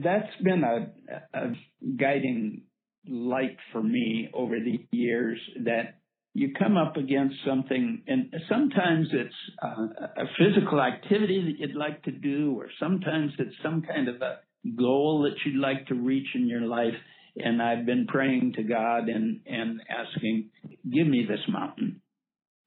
[0.04, 1.54] that's been a, a
[1.98, 2.64] guiding
[3.08, 6.00] light for me over the years that
[6.34, 12.02] you come up against something, and sometimes it's uh, a physical activity that you'd like
[12.04, 14.40] to do, or sometimes it's some kind of a
[14.76, 16.96] goal that you'd like to reach in your life
[17.36, 20.50] and I've been praying to God and, and asking,
[20.90, 22.02] give me this mountain.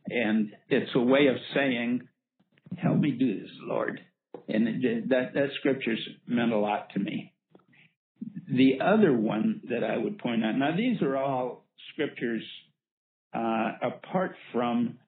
[0.07, 2.02] And it's a way of saying,
[2.76, 4.00] help me do this, Lord.
[4.48, 7.33] And it, that, that scripture's meant a lot to me.
[8.48, 12.42] The other one that I would point out, now these are all scriptures
[13.35, 14.98] uh, apart from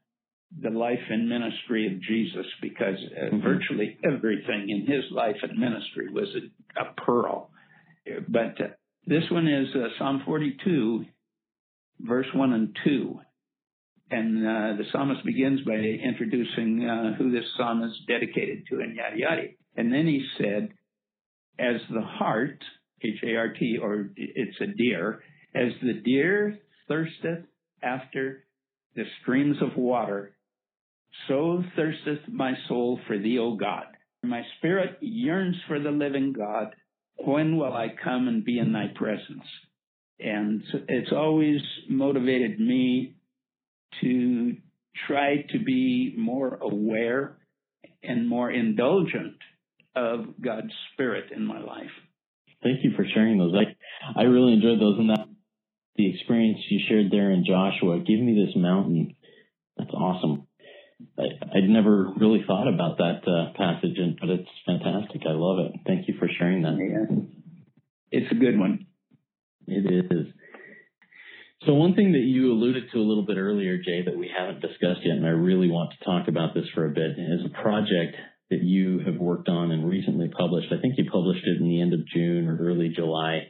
[0.60, 3.42] the life and ministry of Jesus because uh, mm-hmm.
[3.42, 7.50] virtually everything in his life and ministry was a, a pearl.
[8.28, 8.68] But uh,
[9.08, 11.04] this one is uh, Psalm 42,
[12.00, 13.18] verse 1 and 2.
[14.10, 18.96] And uh, the psalmist begins by introducing uh, who this psalm is dedicated to and
[18.96, 19.42] yada yada.
[19.76, 20.70] And then he said,
[21.58, 22.62] as the hart,
[23.02, 25.22] H-A-R-T, or it's a deer,
[25.54, 27.44] as the deer thirsteth
[27.82, 28.44] after
[28.94, 30.36] the streams of water,
[31.28, 33.86] so thirsteth my soul for thee, O God.
[34.22, 36.74] My spirit yearns for the living God.
[37.18, 39.44] When will I come and be in thy presence?
[40.20, 43.16] And it's always motivated me
[44.00, 44.56] to
[45.06, 47.38] try to be more aware
[48.02, 49.36] and more indulgent
[49.94, 51.90] of God's Spirit in my life.
[52.62, 53.54] Thank you for sharing those.
[53.54, 55.28] I I really enjoyed those, and that
[55.96, 57.98] the experience you shared there in Joshua.
[57.98, 59.14] Give me this mountain.
[59.76, 60.47] That's awesome.
[61.18, 61.22] I,
[61.54, 65.22] would never really thought about that uh, passage, but it's fantastic.
[65.26, 65.80] I love it.
[65.86, 66.76] Thank you for sharing that.
[66.78, 67.16] Yeah.
[68.10, 68.86] It's a good one.
[69.66, 70.26] It is.
[71.66, 74.60] So one thing that you alluded to a little bit earlier, Jay, that we haven't
[74.60, 77.62] discussed yet, and I really want to talk about this for a bit, is a
[77.62, 78.16] project
[78.50, 80.72] that you have worked on and recently published.
[80.72, 83.48] I think you published it in the end of June or early July.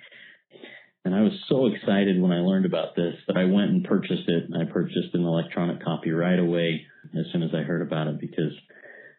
[1.08, 4.28] And I was so excited when I learned about this that I went and purchased
[4.28, 4.50] it.
[4.54, 6.84] I purchased an electronic copy right away
[7.18, 8.52] as soon as I heard about it because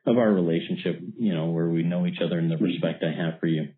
[0.05, 3.39] of our relationship, you know, where we know each other and the respect I have
[3.39, 3.69] for you.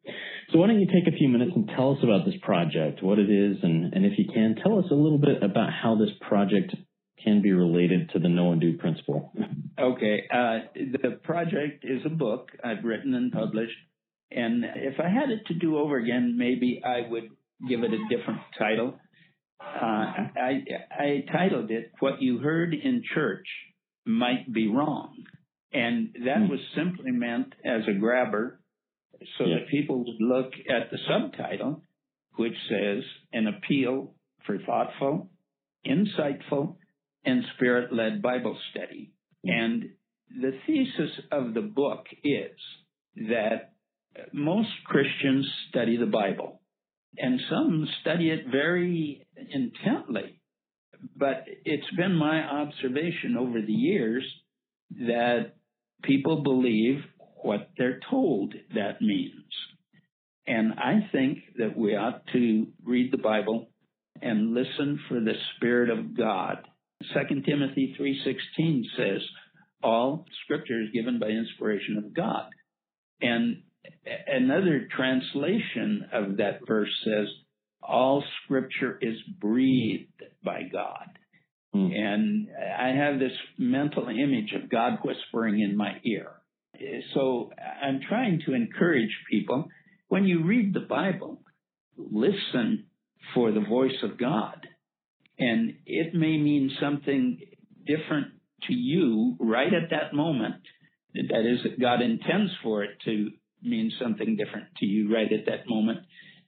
[0.51, 3.17] So why don't you take a few minutes and tell us about this project, what
[3.17, 6.11] it is, and, and if you can, tell us a little bit about how this
[6.27, 6.75] project
[7.23, 9.31] can be related to the know and do principle.
[9.79, 10.23] Okay.
[10.29, 13.77] Uh, the project is a book I've written and published.
[14.31, 17.29] And if I had it to do over again, maybe I would
[17.67, 18.99] give it a different title.
[19.59, 19.85] Uh,
[20.39, 23.45] I, I titled it, What You Heard in Church
[24.05, 25.15] Might Be Wrong.
[25.73, 26.49] And that hmm.
[26.49, 28.59] was simply meant as a grabber
[29.37, 29.59] so yeah.
[29.59, 31.83] that people would look at the subtitle,
[32.35, 34.13] which says, An Appeal
[34.45, 35.29] for Thoughtful,
[35.85, 36.75] Insightful,
[37.23, 39.11] and Spirit led Bible study.
[39.43, 39.91] And
[40.29, 42.57] the thesis of the book is
[43.15, 43.73] that
[44.33, 46.60] most Christians study the Bible,
[47.17, 50.39] and some study it very intently.
[51.15, 54.23] But it's been my observation over the years
[54.91, 55.55] that
[56.03, 57.03] people believe
[57.41, 59.33] what they're told that means.
[60.45, 63.69] And I think that we ought to read the Bible
[64.21, 66.67] and listen for the Spirit of God
[67.03, 69.27] 2 Timothy 3:16 says,
[69.81, 72.51] "All scripture is given by inspiration of God."
[73.21, 73.63] And
[74.27, 77.27] another translation of that verse says,
[77.81, 81.09] "All scripture is breathed by God."
[81.75, 81.95] Mm.
[81.95, 86.31] And I have this mental image of God whispering in my ear.
[87.13, 89.69] So I'm trying to encourage people
[90.07, 91.41] when you read the Bible,
[91.95, 92.87] listen
[93.33, 94.67] for the voice of God
[95.41, 97.39] and it may mean something
[97.85, 98.27] different
[98.67, 100.61] to you right at that moment.
[101.15, 103.31] That is, that God intends for it to
[103.63, 105.99] mean something different to you right at that moment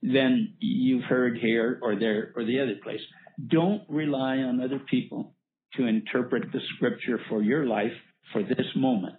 [0.01, 3.01] than you've heard here or there or the other place.
[3.47, 5.33] Don't rely on other people
[5.75, 7.93] to interpret the scripture for your life
[8.31, 9.15] for this moment.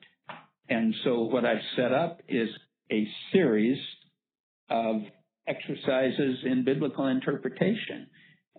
[0.69, 2.49] And so what I've set up is
[2.91, 3.79] a series
[4.71, 5.03] of
[5.47, 8.07] exercises in biblical interpretation.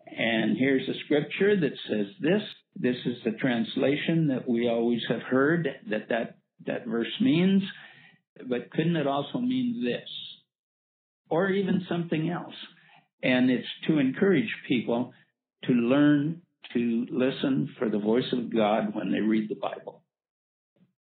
[0.06, 2.42] And here's a scripture that says this.
[2.76, 7.64] This is the translation that we always have heard that that, that verse means.
[8.48, 10.10] But couldn't it also mean this?
[11.30, 12.56] Or even something else?
[13.24, 15.14] And it's to encourage people
[15.66, 16.42] to learn
[16.74, 20.02] to listen for the voice of God when they read the Bible.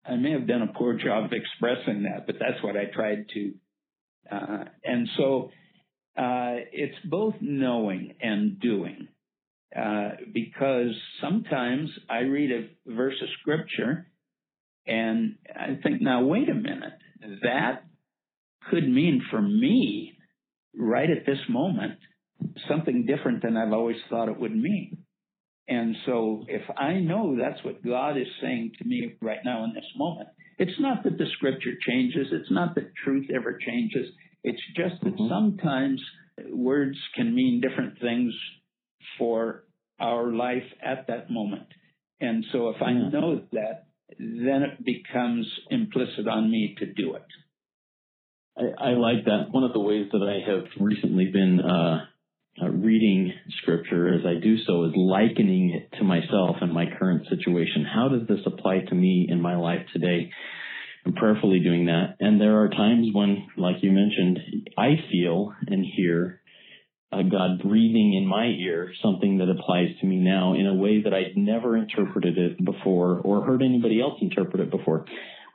[0.06, 3.26] I may have done a poor job of expressing that, but that's what I tried
[3.34, 3.54] to.
[4.32, 5.52] Uh, and so
[6.18, 9.08] uh, it's both knowing and doing.
[9.76, 14.08] Uh, because sometimes I read a verse of scripture
[14.88, 16.98] and I think, now wait a minute,
[17.44, 17.84] that
[18.70, 20.18] could mean for me
[20.76, 22.00] right at this moment
[22.68, 24.98] something different than I've always thought it would mean.
[25.68, 29.74] And so if I know that's what God is saying to me right now in
[29.74, 32.28] this moment, it's not that the scripture changes.
[32.32, 34.08] It's not that truth ever changes.
[34.44, 35.30] It's just that mm-hmm.
[35.30, 36.02] sometimes
[36.52, 38.34] words can mean different things
[39.18, 39.66] for
[40.00, 41.68] our life at that moment.
[42.20, 43.86] And so if I know that,
[44.18, 47.26] then it becomes implicit on me to do it.
[48.58, 49.48] I, I like that.
[49.52, 52.06] One of the ways that I have recently been uh,
[52.62, 53.32] uh, reading
[53.62, 57.86] scripture as I do so is likening it to myself and my current situation.
[57.86, 60.32] How does this apply to me in my life today?
[61.06, 62.16] I'm prayerfully doing that.
[62.20, 64.40] And there are times when, like you mentioned,
[64.78, 66.39] I feel and hear
[67.12, 71.02] uh, God breathing in my ear something that applies to me now in a way
[71.04, 75.06] that I'd never interpreted it before or heard anybody else interpret it before.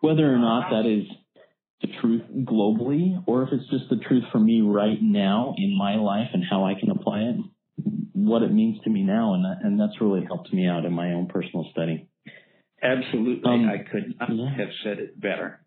[0.01, 1.07] Whether or not that is
[1.81, 5.97] the truth globally or if it's just the truth for me right now in my
[5.97, 7.37] life and how I can apply it,
[8.13, 9.35] what it means to me now.
[9.35, 12.09] And, that, and that's really helped me out in my own personal study.
[12.83, 13.43] Absolutely.
[13.51, 14.57] Um, I could not yeah.
[14.57, 15.61] have said it better.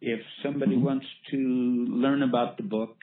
[0.00, 0.84] If somebody mm-hmm.
[0.84, 2.96] wants to learn about the book,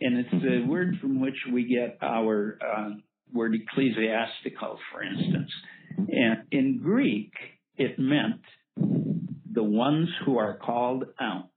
[0.00, 0.68] and it's the mm-hmm.
[0.68, 2.90] word from which we get our uh,
[3.32, 5.50] word ecclesiastical, for instance.
[5.96, 7.32] And in Greek,
[7.76, 8.40] it meant
[8.76, 11.50] the ones who are called out.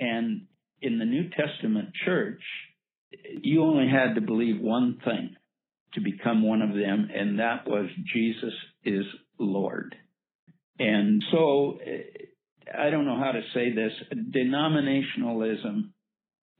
[0.00, 0.46] And
[0.80, 2.42] in the New Testament church,
[3.42, 5.36] you only had to believe one thing
[5.94, 9.04] to become one of them, and that was Jesus is
[9.38, 9.94] Lord.
[10.78, 11.78] And so,
[12.76, 13.92] I don't know how to say this,
[14.34, 15.90] denominationalism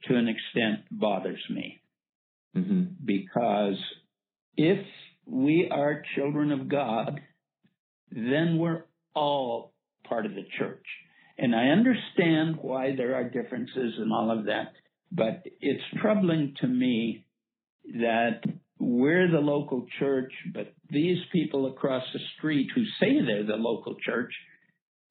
[0.04, 1.80] to an extent bothers me.
[2.56, 2.82] Mm-hmm.
[3.04, 3.78] Because
[4.56, 4.84] if
[5.26, 7.20] we are children of God,
[8.14, 8.84] then we're
[9.14, 9.72] all
[10.08, 10.84] part of the church.
[11.38, 14.72] And I understand why there are differences and all of that,
[15.10, 17.24] but it's troubling to me
[17.84, 18.42] that
[18.78, 23.96] we're the local church, but these people across the street who say they're the local
[24.04, 24.32] church,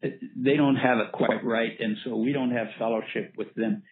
[0.02, 3.84] they don't have it quite right, and so we don't have fellowship with them.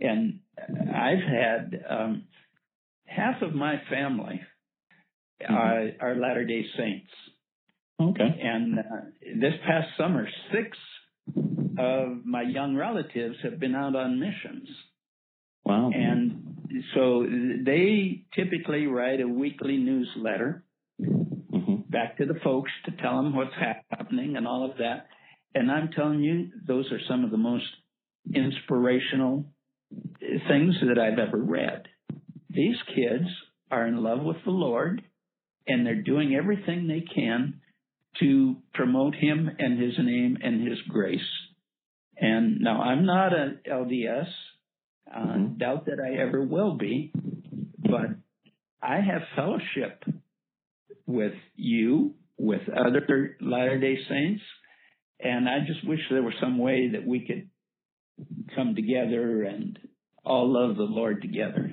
[0.00, 2.24] And I've had um,
[3.06, 4.40] half of my family
[5.42, 5.54] mm-hmm.
[5.54, 7.10] are, are Latter Day Saints,
[8.00, 8.40] Okay.
[8.42, 8.82] And uh,
[9.40, 10.76] this past summer, six
[11.78, 14.68] of my young relatives have been out on missions.
[15.64, 15.90] Wow.
[15.94, 17.26] And so
[17.64, 20.64] they typically write a weekly newsletter
[21.00, 21.74] mm-hmm.
[21.88, 23.54] back to the folks to tell them what's
[23.90, 25.06] happening and all of that.
[25.54, 27.66] And I'm telling you, those are some of the most
[28.34, 29.46] inspirational
[30.48, 31.84] things that I've ever read.
[32.50, 33.28] These kids
[33.70, 35.02] are in love with the Lord
[35.66, 37.60] and they're doing everything they can
[38.20, 41.20] to promote him and his name and his grace.
[42.16, 44.28] And now I'm not an LDS,
[45.12, 45.58] uh, mm-hmm.
[45.58, 47.12] doubt that I ever will be,
[47.78, 48.10] but
[48.82, 50.04] I have fellowship
[51.06, 54.42] with you, with other Latter day Saints,
[55.20, 57.48] and I just wish there was some way that we could
[58.54, 59.78] come together and
[60.24, 61.72] all love the Lord together.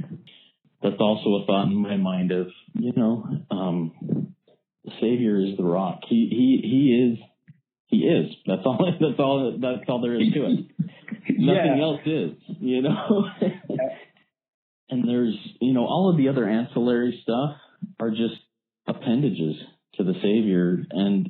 [0.82, 4.34] That's also a thought in my mind of, you know, um,
[4.86, 5.99] the Savior is the rock.
[6.07, 7.19] He he he is
[7.88, 8.32] he is.
[8.47, 8.77] That's all.
[8.99, 9.57] That's all.
[9.59, 10.59] That's all there is to it.
[11.39, 11.84] Nothing yeah.
[11.84, 12.32] else is.
[12.59, 13.25] You know.
[14.89, 17.55] and there's you know all of the other ancillary stuff
[17.99, 18.36] are just
[18.88, 19.55] appendages
[19.95, 21.29] to the Savior, and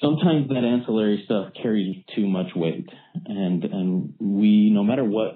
[0.00, 2.88] sometimes that ancillary stuff carries too much weight,
[3.26, 5.34] and and we no matter what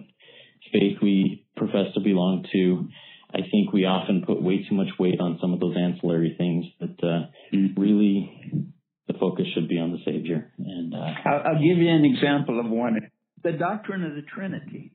[0.72, 2.88] faith we profess to belong to
[3.35, 6.66] I think we often put way too much weight on some of those ancillary things
[6.81, 7.81] that uh, mm-hmm.
[7.81, 8.72] really
[9.09, 10.53] the focus should be on the Savior.
[10.59, 13.11] And uh, I'll, I'll, give you an example of one:
[13.43, 14.93] the doctrine of the Trinity.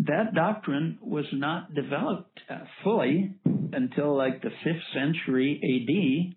[0.00, 3.34] That doctrine was not developed uh, fully
[3.72, 6.36] until like the fifth century A.D.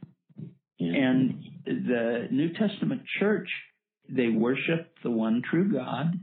[0.77, 0.93] Yeah.
[0.93, 3.49] And the New Testament church,
[4.09, 6.13] they worshiped the one true God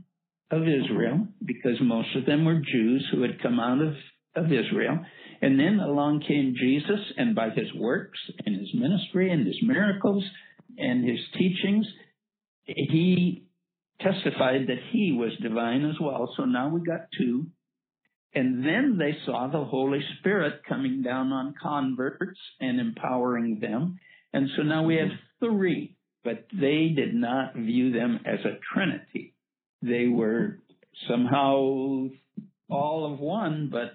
[0.51, 3.93] of Israel because most of them were Jews who had come out of
[4.35, 4.99] of Israel.
[5.41, 10.23] And then along came Jesus, and by his works and his ministry and his miracles
[10.77, 11.85] and his teachings,
[12.65, 13.45] he
[13.99, 16.33] testified that he was divine as well.
[16.37, 17.47] So now we got two.
[18.35, 23.99] And then they saw the Holy Spirit coming down on converts and empowering them.
[24.33, 25.45] And so now we have mm-hmm.
[25.45, 29.35] three, but they did not view them as a trinity.
[29.83, 30.59] They were
[31.07, 32.07] somehow
[32.69, 33.93] all of one, but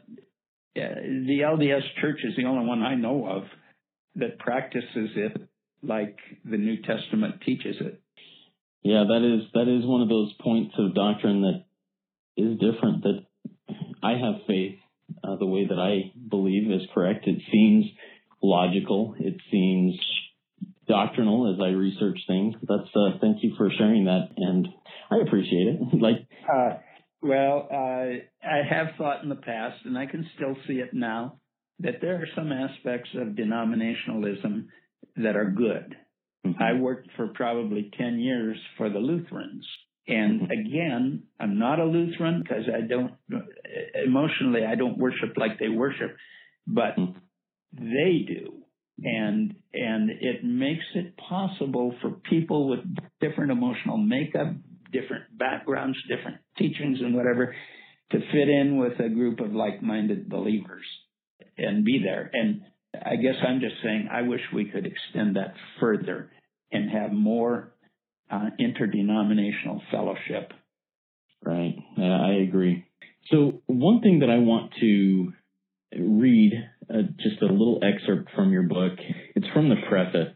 [0.79, 3.45] the LDS church is the only one I know of
[4.17, 5.37] that practices it
[5.83, 8.01] like the New Testament teaches it.
[8.83, 11.65] Yeah, that is that is one of those points of doctrine that
[12.37, 13.03] is different.
[13.03, 13.27] That
[14.03, 14.79] I have faith
[15.25, 17.27] uh, the way that I believe is correct.
[17.27, 17.87] It seems
[18.43, 19.15] logical.
[19.19, 19.99] It seems
[20.87, 22.55] doctrinal as I research things.
[22.63, 24.69] That's uh, thank you for sharing that, and
[25.11, 25.81] I appreciate it.
[26.01, 26.79] like, uh,
[27.23, 31.41] well, uh, I have thought in the past, and I can still see it now,
[31.81, 34.67] that there are some aspects of denominationalism
[35.17, 35.97] that are good.
[36.47, 36.63] Mm-hmm.
[36.63, 39.67] I worked for probably 10 years for the Lutherans.
[40.07, 40.51] And mm-hmm.
[40.51, 43.13] again, I'm not a Lutheran because I don't,
[44.05, 46.17] emotionally, I don't worship like they worship,
[46.67, 47.19] but mm-hmm.
[47.77, 48.63] they do.
[49.01, 52.81] And, and it makes it possible for people with
[53.21, 54.55] different emotional makeup,
[54.91, 57.55] different backgrounds, different teachings and whatever
[58.11, 60.85] to fit in with a group of like-minded believers
[61.57, 62.31] and be there.
[62.33, 62.63] And
[62.95, 66.31] I guess I'm just saying I wish we could extend that further
[66.73, 67.75] and have more
[68.31, 70.53] uh, interdenominational fellowship.
[71.45, 71.75] Right.
[71.97, 72.85] Yeah, I agree.
[73.31, 75.33] So one thing that I want to
[75.97, 76.53] read,
[76.91, 78.93] uh, just a little excerpt from your book.
[79.35, 80.35] It's from the preface,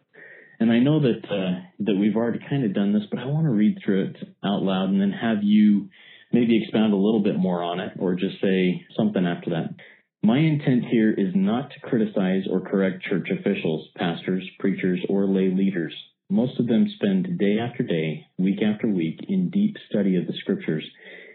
[0.62, 3.46] and I know that uh, that we've already kind of done this, but I want
[3.46, 5.88] to read through it out loud and then have you
[6.32, 9.74] maybe expound a little bit more on it, or just say something after that.
[10.22, 15.50] My intent here is not to criticize or correct church officials, pastors, preachers, or lay
[15.50, 15.94] leaders.
[16.30, 20.32] Most of them spend day after day, week after week, in deep study of the
[20.40, 20.84] scriptures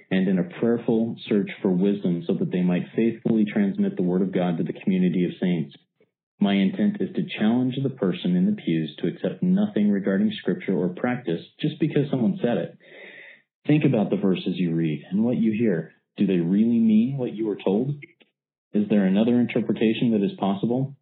[0.09, 4.21] and in a prayerful search for wisdom so that they might faithfully transmit the word
[4.21, 5.75] of God to the community of saints.
[6.39, 10.75] My intent is to challenge the person in the pews to accept nothing regarding scripture
[10.75, 12.77] or practice just because someone said it.
[13.65, 15.93] Think about the verses you read and what you hear.
[16.15, 17.95] Do they really mean what you were told?
[18.73, 20.95] Is there another interpretation that is possible?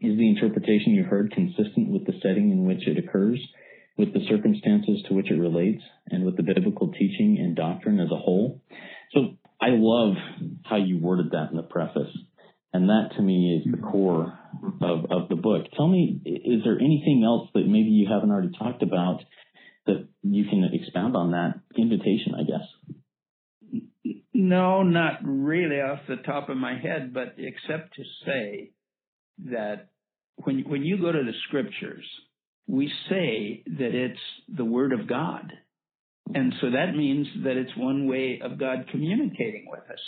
[0.00, 3.40] Is the interpretation you heard consistent with the setting in which it occurs,
[3.96, 8.10] with the circumstances to which it relates, and with the biblical teaching and doctrine as
[8.10, 8.60] a whole?
[9.12, 10.14] So I love
[10.64, 12.10] how you worded that in the preface.
[12.72, 14.38] And that to me is the core
[14.80, 15.66] of, of the book.
[15.76, 19.20] Tell me, is there anything else that maybe you haven't already talked about
[19.86, 24.16] that you can expound on that invitation, I guess?
[24.32, 28.70] No, not really off the top of my head, but except to say
[29.50, 29.90] that
[30.36, 32.04] when when you go to the scriptures,
[32.66, 35.52] we say that it's the word of God.
[36.34, 40.00] And so that means that it's one way of God communicating with us.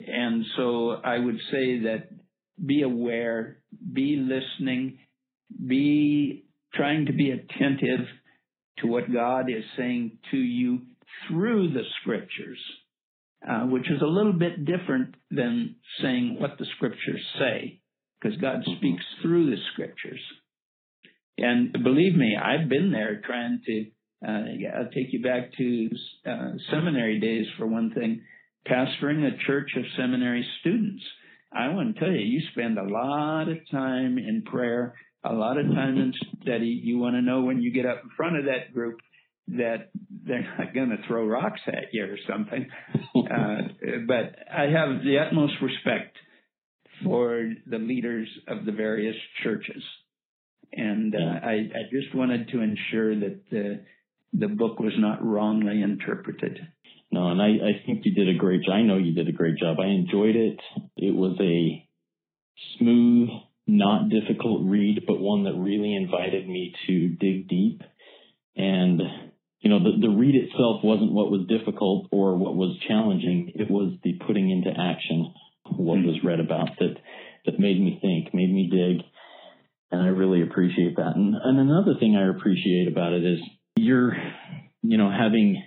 [0.00, 2.08] And so I would say that
[2.64, 3.58] be aware,
[3.92, 4.98] be listening,
[5.66, 6.44] be
[6.74, 8.06] trying to be attentive
[8.78, 10.80] to what God is saying to you
[11.28, 12.58] through the scriptures
[13.48, 17.80] uh, which is a little bit different than saying what the scriptures say,
[18.20, 18.76] because God mm-hmm.
[18.78, 20.20] speaks through the scriptures.
[21.38, 23.80] And believe me, I've been there trying to,
[24.26, 25.90] uh, yeah, I'll take you back to
[26.28, 28.22] uh, seminary days for one thing,
[28.70, 31.02] pastoring a church of seminary students.
[31.52, 34.94] I want to tell you, you spend a lot of time in prayer,
[35.24, 36.12] a lot of time in
[36.42, 36.80] study.
[36.82, 38.98] You want to know when you get up in front of that group
[39.48, 39.90] that
[40.24, 42.68] they're not going to throw rocks at you or something.
[43.16, 46.16] uh, but I have the utmost respect
[47.04, 49.82] for the leaders of the various churches.
[50.72, 53.84] And uh, I, I, just wanted to ensure that the,
[54.32, 56.58] the book was not wrongly interpreted.
[57.10, 58.74] No, and I, I think you did a great job.
[58.74, 59.78] I know you did a great job.
[59.80, 60.60] I enjoyed it.
[60.96, 61.88] It was a
[62.78, 63.28] smooth,
[63.66, 67.82] not difficult read, but one that really invited me to dig deep.
[68.56, 69.00] And
[69.60, 73.52] you know, the, the read itself wasn't what was difficult or what was challenging.
[73.54, 75.32] It was the putting into action
[75.64, 76.96] what was read about that,
[77.46, 79.04] that made me think, made me dig.
[79.90, 81.16] And I really appreciate that.
[81.16, 83.40] And, and another thing I appreciate about it is
[83.76, 84.14] you're,
[84.82, 85.62] you know, having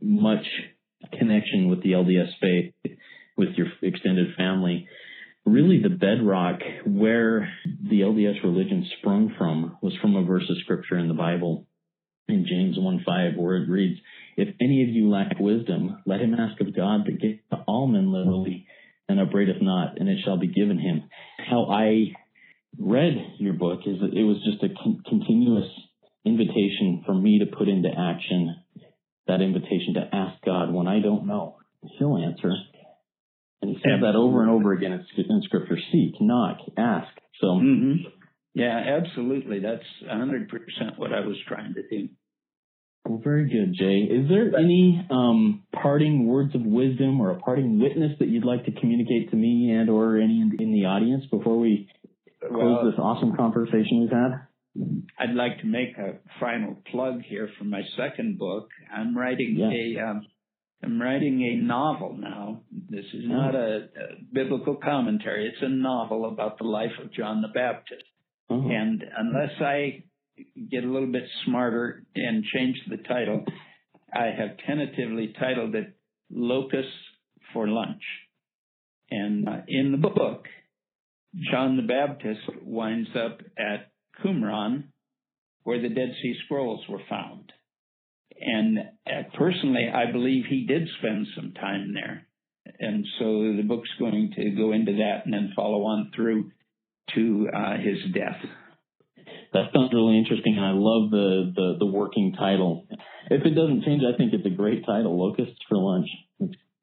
[0.00, 0.46] much
[1.18, 2.74] connection with the LDS faith,
[3.36, 4.88] with your extended family.
[5.46, 10.98] Really, the bedrock where the LDS religion sprung from was from a verse of scripture
[10.98, 11.66] in the Bible
[12.28, 14.00] in James 1 5, where it reads,
[14.36, 17.86] If any of you lack wisdom, let him ask of God that giveth to all
[17.86, 18.66] men liberally
[19.08, 21.04] and upbraideth not, and it shall be given him.
[21.38, 22.12] How I
[22.78, 25.68] read your book is that it was just a con- continuous
[26.24, 28.54] invitation for me to put into action
[29.30, 31.56] that invitation to ask God when I don't know.
[31.98, 32.52] He'll answer.
[33.62, 37.08] And he says that over and over again in Scripture: seek, knock, ask.
[37.40, 37.46] So.
[37.46, 38.08] Mm-hmm.
[38.52, 39.60] Yeah, absolutely.
[39.60, 40.48] That's 100%
[40.96, 42.08] what I was trying to do.
[43.04, 44.12] Well, very good, Jay.
[44.12, 48.66] Is there any um, parting words of wisdom or a parting witness that you'd like
[48.66, 51.88] to communicate to me and or any in, in the audience before we
[52.40, 54.46] close well, this awesome conversation we've had?
[55.20, 58.68] I'd like to make a final plug here for my second book.
[58.90, 60.04] I'm writing yeah.
[60.06, 60.26] a um,
[60.82, 62.62] I'm writing a novel now.
[62.88, 65.46] This is not a, a, biblical commentary.
[65.46, 68.04] It's a novel about the life of John the Baptist.
[68.48, 68.66] Uh-huh.
[68.66, 70.04] And unless I
[70.70, 73.44] get a little bit smarter and change the title,
[74.12, 75.94] I have tentatively titled it
[76.30, 76.90] Locusts
[77.52, 78.02] for Lunch.
[79.10, 80.46] And uh, in the book,
[81.50, 83.92] John the Baptist winds up at
[84.24, 84.84] Qumran,
[85.64, 87.52] where the Dead Sea Scrolls were found.
[88.40, 92.26] And uh, personally, I believe he did spend some time there.
[92.78, 96.50] And so the book's going to go into that and then follow on through
[97.14, 98.40] to uh, his death.
[99.52, 102.86] That sounds really interesting, and I love the, the, the working title.
[103.30, 106.08] If it doesn't change, I think it's a great title, Locusts for Lunch.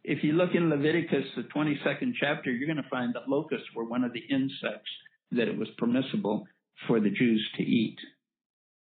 [0.03, 3.85] If you look in Leviticus, the 22nd chapter, you're going to find that locusts were
[3.85, 4.89] one of the insects
[5.31, 6.45] that it was permissible
[6.87, 7.97] for the Jews to eat.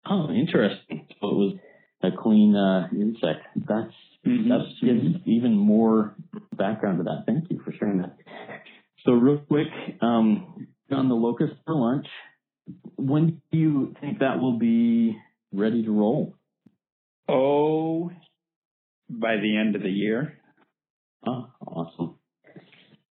[0.09, 1.07] Oh, interesting.
[1.21, 1.57] So it was
[2.03, 3.47] a clean uh, insect.
[3.57, 3.93] That's
[4.27, 4.49] mm-hmm.
[4.49, 5.31] that gives mm-hmm.
[5.31, 6.15] even more
[6.57, 7.25] background to that.
[7.27, 8.17] Thank you for sharing that.
[9.05, 9.69] So real quick,
[10.01, 12.07] um, on the locust for lunch,
[12.97, 15.17] when do you think that will be
[15.53, 16.35] ready to roll?
[17.29, 18.11] Oh,
[19.09, 20.39] by the end of the year.
[21.27, 22.17] Oh, awesome.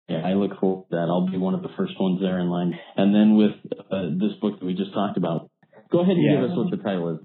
[0.09, 1.09] Yeah, I look forward to that.
[1.09, 2.79] I'll be one of the first ones there in line.
[2.97, 3.53] And then with
[3.91, 5.48] uh, this book that we just talked about,
[5.91, 6.41] go ahead and yeah.
[6.41, 7.19] give us what the title is.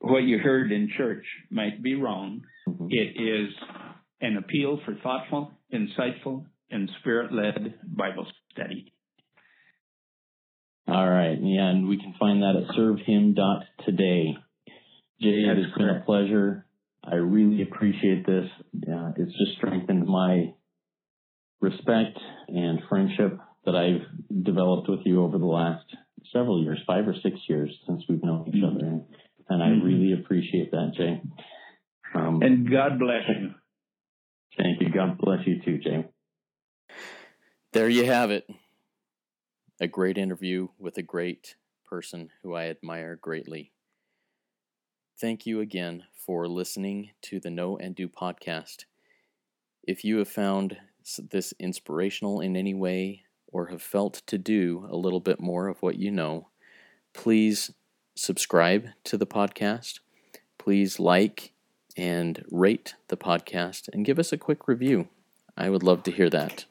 [0.00, 2.42] What you heard in church might be wrong.
[2.68, 2.86] Mm-hmm.
[2.90, 3.52] It is
[4.20, 8.92] an appeal for thoughtful, insightful, and spirit led Bible study.
[10.88, 11.38] All right.
[11.40, 14.36] Yeah, and we can find that at servehim.today.
[15.20, 15.76] Jay, That's it has correct.
[15.76, 16.66] been a pleasure.
[17.04, 18.48] I really appreciate this.
[18.76, 20.54] Uh, it's just strengthened my
[21.60, 22.18] respect
[22.48, 25.84] and friendship that I've developed with you over the last
[26.32, 28.84] several years, five or six years since we've known each other.
[28.84, 29.04] And,
[29.48, 29.86] and I mm-hmm.
[29.86, 31.20] really appreciate that, Jay.
[32.14, 33.50] Um, and God bless you.
[34.58, 34.90] Thank you.
[34.92, 36.04] God bless you too, Jay.
[37.72, 38.46] There you have it
[39.80, 43.72] a great interview with a great person who I admire greatly.
[45.20, 48.84] Thank you again for listening to the Know and Do podcast.
[49.82, 50.76] If you have found
[51.30, 53.22] this inspirational in any way
[53.52, 56.48] or have felt to do a little bit more of what you know,
[57.12, 57.72] please
[58.14, 60.00] subscribe to the podcast.
[60.58, 61.52] Please like
[61.96, 65.08] and rate the podcast and give us a quick review.
[65.56, 66.64] I would love to hear that.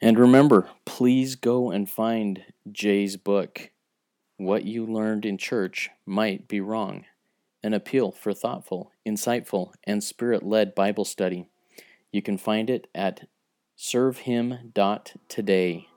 [0.00, 3.70] And remember, please go and find Jay's book.
[4.36, 7.06] What You Learned in Church Might Be Wrong.
[7.62, 11.48] An appeal for thoughtful, insightful, and spirit led Bible study.
[12.12, 13.26] You can find it at
[13.78, 15.88] servehim.today.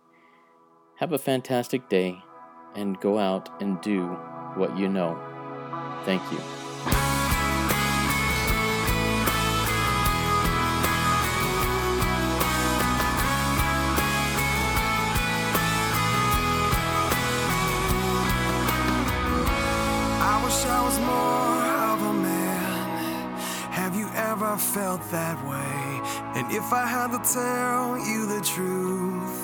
[0.98, 2.18] Have a fantastic day
[2.76, 4.06] and go out and do
[4.56, 5.18] what you know.
[6.06, 6.59] Thank you.
[24.74, 25.84] Felt that way.
[26.36, 29.39] And if I had to tell you the truth,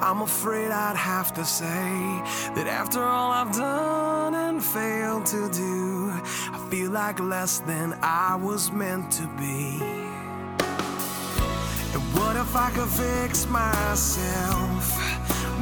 [0.00, 1.90] I'm afraid I'd have to say
[2.56, 6.10] that after all I've done and failed to do,
[6.56, 9.82] I feel like less than I was meant to be.
[11.94, 14.84] And what if I could fix myself?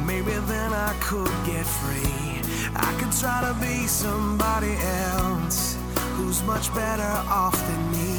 [0.05, 2.41] Maybe then I could get free.
[2.75, 4.75] I could try to be somebody
[5.11, 5.77] else
[6.15, 8.12] who's much better off than me.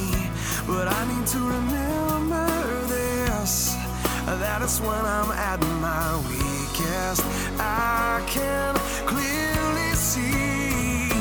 [0.67, 2.47] But I need to remember
[2.87, 3.75] this
[4.27, 7.23] that it's when I'm at my weakest.
[7.61, 11.12] I can clearly see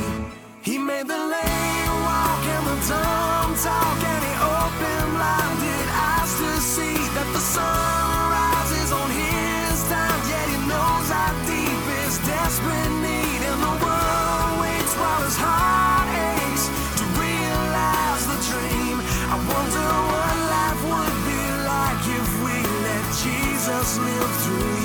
[0.61, 6.51] He made the lame walk and the dumb talk, and He opened blinded eyes to
[6.61, 7.02] see
[24.19, 24.82] live through